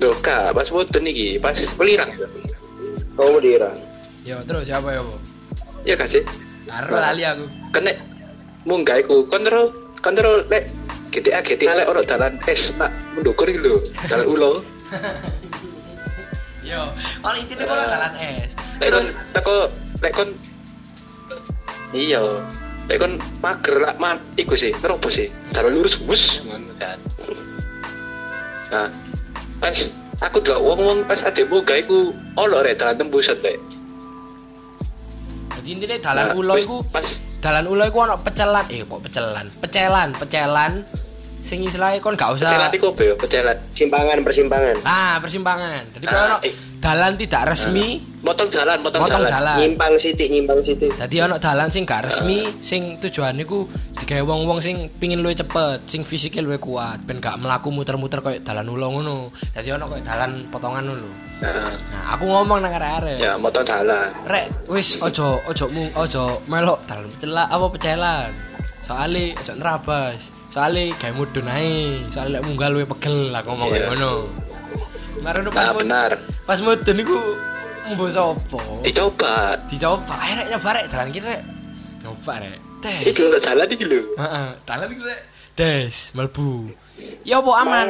[0.00, 2.10] Loh, kak, pas mudun iki, pas melirang.
[3.20, 3.76] Oh, dirang.
[4.20, 5.16] yo terus siapa ya bu
[5.84, 6.22] Iya gak sih?
[6.68, 7.08] karo Nah.
[7.08, 7.92] lali aku Kene
[8.68, 9.72] munggah iku kontrol
[10.04, 10.68] kontrol lek
[11.10, 14.52] GTA GTA lek ono dalan es nak mendukur iki lho, dalan ulo.
[16.70, 16.84] yo
[17.24, 19.56] kalau intinya kalau jalan es Lek terus teko
[20.04, 20.30] lek kon
[21.90, 22.22] Iya.
[22.86, 25.26] Lek kon mager lak man iku sih, nerobos sih.
[25.50, 25.98] Dalan lurus
[26.78, 26.98] kan.
[28.70, 28.86] Nah,
[29.60, 29.76] pas
[30.20, 33.60] aku delok wong-wong pas ade munggah iku ono rek dalan tembusan rek.
[35.52, 37.04] jadi intinya dalan Nah, ulo iku pas
[37.38, 40.72] dalan ulo iku ono pecelan eh kok pecelan pecelan pecelan
[41.40, 43.14] sing istilahnya kon gak usah Pecelan iku apa ya?
[43.16, 43.56] Pecelan.
[43.72, 44.76] Simpangan persimpangan.
[44.84, 46.54] ah persimpangan jadi Ah, kalau ono eh.
[46.80, 49.32] Dalan tidak resmi Motong jalan, motong, motong jalan.
[49.32, 50.92] jalan Nyimpang sithik, nyimpang sithik.
[50.92, 53.64] Jadi ono dalan sing gak resmi, sing tujuan iku
[53.96, 58.36] digawe wong-wong sing pingin luwih cepet, sing fisiknya luwih kuat, ben gak melaku muter-muter koyo
[58.44, 59.32] dalan ulung ngono.
[59.56, 61.12] Jadi ono koyo dalan potongan ngono lho.
[61.40, 61.72] Nah,
[62.12, 63.16] aku ngomong nang arek-arek.
[63.24, 64.08] ya motong jalan.
[64.28, 68.28] Rek, wis ojo ojo mung ojo melok dalan celak apa pecelan.
[68.84, 70.20] Soale ojo nerabas.
[70.52, 72.04] Soale gawe mudun ae.
[72.12, 74.12] Soale lek munggah luwih pegel lah ngomong kayak ngono.
[75.18, 76.10] Pas Nah, benar.
[76.46, 77.18] Pas mudun iku
[77.90, 78.58] mbo sapa?
[78.86, 79.58] Dicoba.
[79.66, 81.40] Dicoba, ayo rek nyoba rek dalan rek.
[82.00, 82.58] Coba rek.
[82.80, 83.02] Tes.
[83.10, 84.00] Iki lho jalan iki lho.
[84.14, 85.20] Heeh, dalan iki rek.
[85.58, 86.70] Des, melbu.
[87.26, 87.86] Ya apa aman?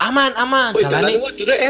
[0.00, 0.70] Aman, aman.
[0.74, 1.20] Dalane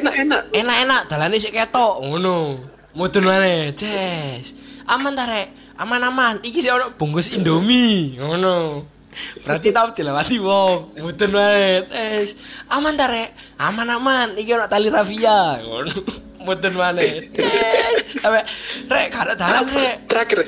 [0.01, 0.43] enak-enak.
[0.55, 2.63] enak-enak, dalane sik ketok ngono.
[2.95, 4.55] Mudun maneh, Des.
[4.87, 5.51] Aman ta rek?
[5.75, 6.39] Aman-aman.
[6.47, 8.87] Iki sik ono bungkus Indomie, ngono.
[9.45, 10.99] Berarti tau dilewati wong.
[10.99, 12.31] Mudun maneh, Des.
[12.71, 13.59] Aman ta rek?
[13.59, 14.39] Aman-aman.
[14.39, 15.61] Iki ono tali rafia,
[16.75, 17.31] maneh.
[17.33, 18.21] Des.
[18.23, 18.41] Sampe
[18.91, 20.09] rek karo dalan rek.
[20.09, 20.41] Terakhir.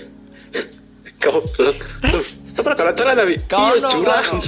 [1.16, 1.78] Goblok.
[2.12, 2.24] Loh,
[2.56, 3.36] Apa kalau jalan tapi?
[3.52, 4.40] Kau Iya, jurang.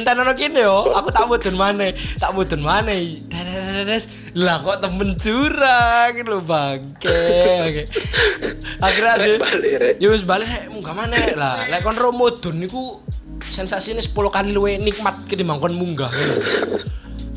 [0.00, 3.20] Entah nono kene yo, aku tak mudun maneh, tak mudun maneh.
[3.84, 7.20] Des, lah kok temen jurang lho bangke.
[7.68, 7.84] Oke.
[8.80, 9.94] Akhirnya balik, Rek.
[10.00, 11.68] Ya wis balik rek, munggah maneh lah.
[11.68, 12.96] Lek kon ro mudun niku
[13.50, 16.10] sensasine 10 kali luwih nikmat ketimbang kon munggah.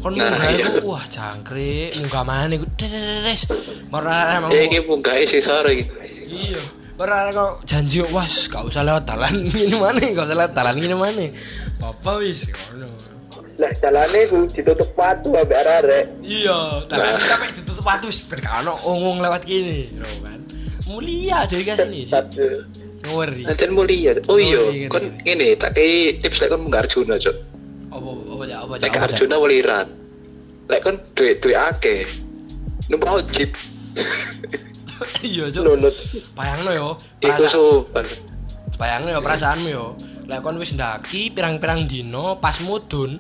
[0.02, 0.66] Kon Nah, munggah iya.
[0.66, 3.42] iku wah jangkrik, munggah maneh iku des.
[3.94, 5.94] Ora emang Ya iki munggah sih sore iki.
[6.32, 6.62] Iya.
[6.98, 10.96] Ora kok janji was gak usah lewat dalan ini mana, gak usah lewat dalan ini
[10.98, 11.26] mana.
[11.82, 12.90] Papa wis ngono.
[13.58, 16.06] Lah jalane ku ditutup watu ambek arek.
[16.22, 20.40] Iya, dalan ini sampai ditutup batu wis ben gak ono ongong lewat kini, lho kan.
[20.90, 22.10] Mulia dari sini sih.
[22.10, 22.48] Satu.
[23.02, 23.44] Ngeri.
[23.50, 24.12] Nanti mulia.
[24.30, 27.36] Oh Oh, iya, iya, kon ngene tak kei tips lek kon munggah Arjuna, Cuk.
[27.90, 28.86] Apa apa ya apa ya.
[28.86, 28.98] Lek?
[29.02, 29.88] Arjuna weliran.
[30.70, 32.06] Lek kon duit-duit akeh.
[32.90, 33.52] Numpak jeep.
[35.26, 35.66] Iya, Cuk.
[35.66, 35.96] Nunut.
[36.38, 36.88] Bayangno yo.
[37.26, 38.06] Iku sopan.
[38.78, 39.98] Bayangno yo perasaanmu yo.
[40.30, 43.18] Lek kon wis ndaki pirang-pirang dino pas mudun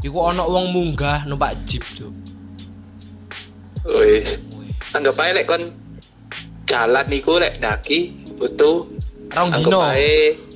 [0.00, 2.12] iku ono wong munggah numpak jeep, Cuk.
[3.84, 4.40] Wis.
[4.96, 5.68] Anggap ae lek kon
[6.64, 8.88] jalan niku lek daki butuh
[9.28, 9.80] Rong dino.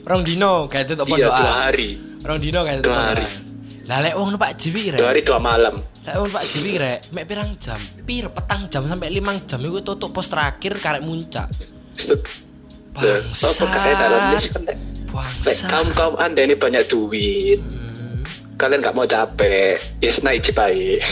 [0.03, 1.41] Rong dino kayak tutup iya pondokan.
[1.41, 1.91] dua hari.
[2.23, 3.27] Rong dino kayak Dua hari.
[3.83, 5.01] Lah lek wong numpak jeep iki, Rek.
[5.03, 5.75] Dua hari dua malam.
[6.07, 7.81] Lek wong numpak jeep iki, Rek, mek pirang jam?
[8.07, 11.51] Pir petang jam sampai limang jam iku tutup pos terakhir karek muncak.
[12.95, 13.47] Bangsa.
[13.67, 14.65] Apa list kan
[15.13, 15.67] Bangsa.
[15.69, 17.59] kaum-kaum Anda ini banyak duit.
[17.61, 18.23] Hmm.
[18.57, 21.03] Kalian nggak mau capek, yes naik jeep ae.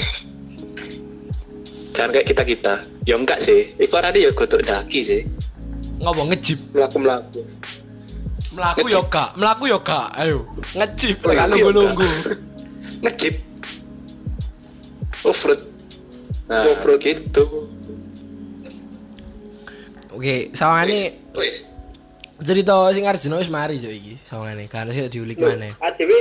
[1.90, 2.74] Jangan kayak kita-kita.
[3.04, 3.74] Ya enggak sih.
[3.76, 5.22] Iku arane ya kutuk daki sih.
[6.01, 6.59] Ngopo ngejip?
[6.72, 6.98] Melaku
[8.82, 8.90] Ngejip.
[8.90, 10.09] yo gak, melaku yo gak.
[10.16, 10.42] Ayo,
[10.74, 12.09] ngejip Melaku lek gak yo nunggu-nunggu.
[13.05, 13.34] Ngejip.
[15.22, 15.61] Offroad.
[16.48, 16.98] Nah, Offroad.
[17.05, 17.44] gitu.
[20.11, 21.62] Oke, sawangane Wis.
[22.42, 24.18] cerita sing Arjuna wis mari yo iki.
[24.26, 25.70] Sawangane kan sik diulik maneh.
[25.78, 26.18] Adewe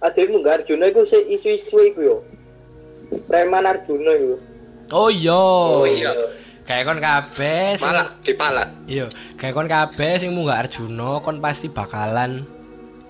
[0.00, 2.16] Adewe munggah Arjuna iku sik isu-isu iku yo.
[3.28, 4.34] Preman Arjuna iku.
[4.94, 5.36] Oh iya.
[5.36, 6.10] Oh iya.
[6.70, 8.68] Kayak kon kabeh sing Palak, dipalak.
[8.86, 12.46] Iya, kayak kon kabeh sing munggah Arjuna kon pasti bakalan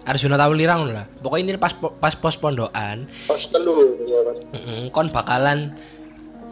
[0.08, 1.06] Arjuna tahu lirang ngono lah.
[1.20, 4.20] Pokoknya ini pas pas pos pondokan, Pas telu ya
[4.56, 5.76] mm, kon bakalan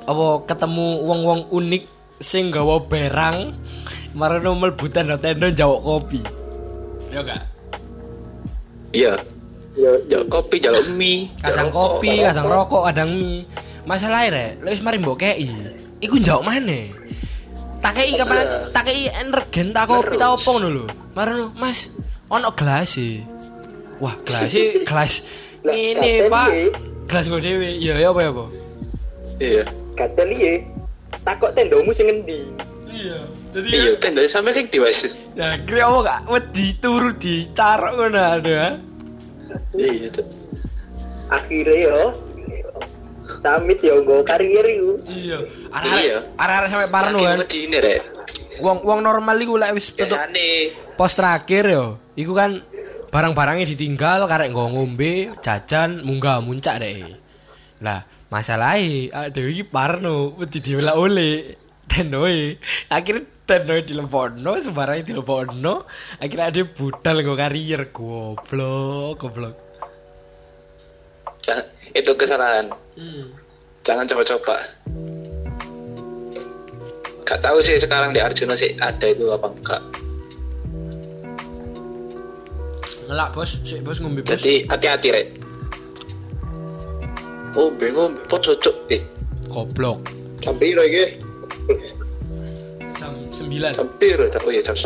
[0.04, 1.88] apa ketemu wong-wong unik
[2.20, 3.56] sing gawa berang
[4.12, 6.20] marano mlebu tenda-tenda njawuk kopi.
[7.08, 7.42] Ya gak?
[8.92, 9.16] Iya.
[9.80, 11.32] Ya Jaluk kopi, jaluk mie.
[11.40, 13.48] Kadang kopi, kadang rokok, kadang mie.
[13.88, 15.48] Masalah rek, lek wis mari mbok kei.
[15.98, 16.90] Iku njawuk maneh.
[17.78, 20.86] Tak kei kapan tak kei energen tak kopi tak opo ngono lho.
[21.58, 21.90] Mas,
[22.30, 23.22] ono gelas e.
[23.98, 25.22] Wah, gelas e gelas
[25.66, 26.48] Lah, ini, Pak.
[27.10, 27.70] Gelas gue dhewe.
[27.82, 28.44] Iya, ya apa ya, apa?
[29.42, 29.62] Iya.
[29.98, 30.52] Gatel iye.
[31.26, 32.46] Takok tendomu sing endi?
[32.86, 33.18] Iya.
[33.58, 35.10] Jadi Iya, tenda sampe sing diwasi.
[35.34, 38.78] Ya, kira apa gak wedi turu dicarok ngono ada.
[39.74, 40.10] Iya.
[41.28, 41.98] Akhirnya yo
[43.40, 44.92] Samit yo nggo karier iku.
[45.06, 45.38] Iya.
[45.38, 45.38] Iya.
[45.72, 46.06] Arek-arek
[46.38, 47.38] arek-arek sampai parno Saking kan.
[47.38, 48.00] medine rek.
[48.58, 49.94] Wong wong normal iku lek wis
[50.98, 51.84] pos terakhir yo
[52.18, 52.58] iku kan
[53.08, 57.16] barang-barangnya ditinggal karek nggo ngombe jajan munggah muncak deh
[57.80, 61.56] lah masalahnya ada iki parno wedi diwela oleh
[61.88, 62.58] tendoe
[62.92, 65.88] akhirnya tendoe dilepono sembarang dilepono
[66.20, 69.56] akhirnya ada budal nggo karier goblok goblok
[71.94, 72.68] itu kesalahan.
[72.96, 73.24] hmm.
[73.86, 74.56] Jangan coba-coba.
[77.24, 79.82] Gak tahu sih sekarang di Arjuna sih ada itu apa enggak.
[83.08, 85.26] ngelak bos sik bos ngombe bos Jadi hati-hati rek.
[87.56, 89.00] Oh, bingung, pot cocok eh.
[89.48, 90.04] goblok
[90.60, 91.04] piro iki?
[92.96, 93.76] Jam 9.
[93.76, 94.24] Jam piro?
[94.28, 94.76] Jam oh ya jam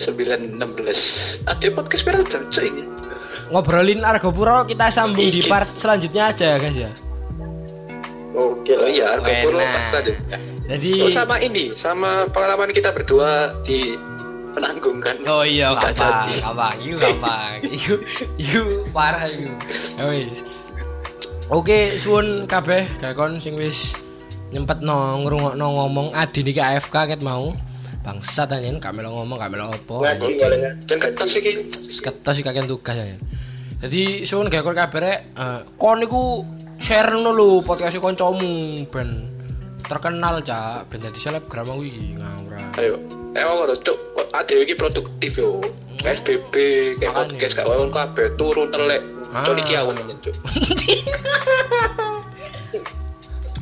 [0.00, 1.00] sembilan enam belas.
[1.44, 2.72] Ada podcast berapa jam cuy
[3.50, 6.90] Ngobrolin Argopuro kita sambung di part selanjutnya aja guys ya.
[8.30, 10.14] Oke Oh iya, Argo Puro pas ada.
[10.70, 13.98] Jadi Oh sama ini, sama pengalaman kita berdua di
[14.54, 15.18] penanggung kan.
[15.26, 16.42] Oh iya gampang, jadi.
[16.46, 17.94] gampang, itu gampang, itu
[18.38, 18.60] itu
[18.94, 19.50] parah itu.
[19.98, 20.46] Ya wis.
[21.50, 23.98] Oke, suwun kabeh gak kon sing wis
[24.54, 27.50] nyempet no ngrungokno ngomong adi niki AFK ket mau.
[28.00, 29.68] Bangsat anjen gak melo ngomong, gak melo
[30.00, 30.16] ya.
[30.16, 31.52] Dan iki
[32.00, 33.16] Ketos sih kakek tugas ya.
[33.80, 36.44] Jadi suwun gak kon kabeh rek, eh, kon niku
[36.80, 39.28] share no lho podcast kancamu ben
[39.84, 42.52] terkenal cak ben dadi selebgram aku iki ngawur.
[42.80, 42.94] ayo.
[43.36, 43.98] Emang ngono cuk,
[44.32, 45.60] ada iki produktif yo.
[46.00, 46.54] PSBB
[46.96, 47.36] kayak Makanya.
[47.36, 49.02] podcast gak wae kabeh turu telek.
[49.30, 49.44] Ah.
[49.44, 50.34] Cuk.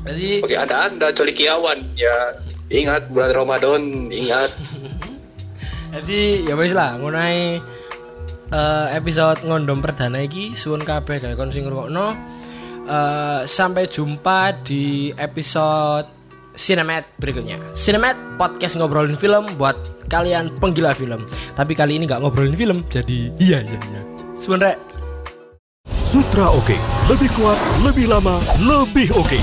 [0.09, 2.33] Jadi Oke, ada Anda coli kiawan ya.
[2.69, 4.53] Ingat bulan Ramadan, ingat.
[5.95, 7.57] Jadi ya wis lah ngono ae
[8.53, 12.07] eh, episode ngondom perdana iki suwun kabeh gawe kon sing ngrungokno.
[12.89, 16.19] Eh, sampai jumpa di episode
[16.59, 17.55] Cinemat berikutnya.
[17.71, 19.79] Cinemat podcast ngobrolin film buat
[20.11, 21.23] kalian penggila film.
[21.55, 24.03] Tapi kali ini nggak ngobrolin film, jadi iya iya iya.
[24.43, 24.79] Rek.
[25.95, 26.75] Sutra Oke,
[27.07, 29.39] lebih kuat, lebih lama, lebih oke.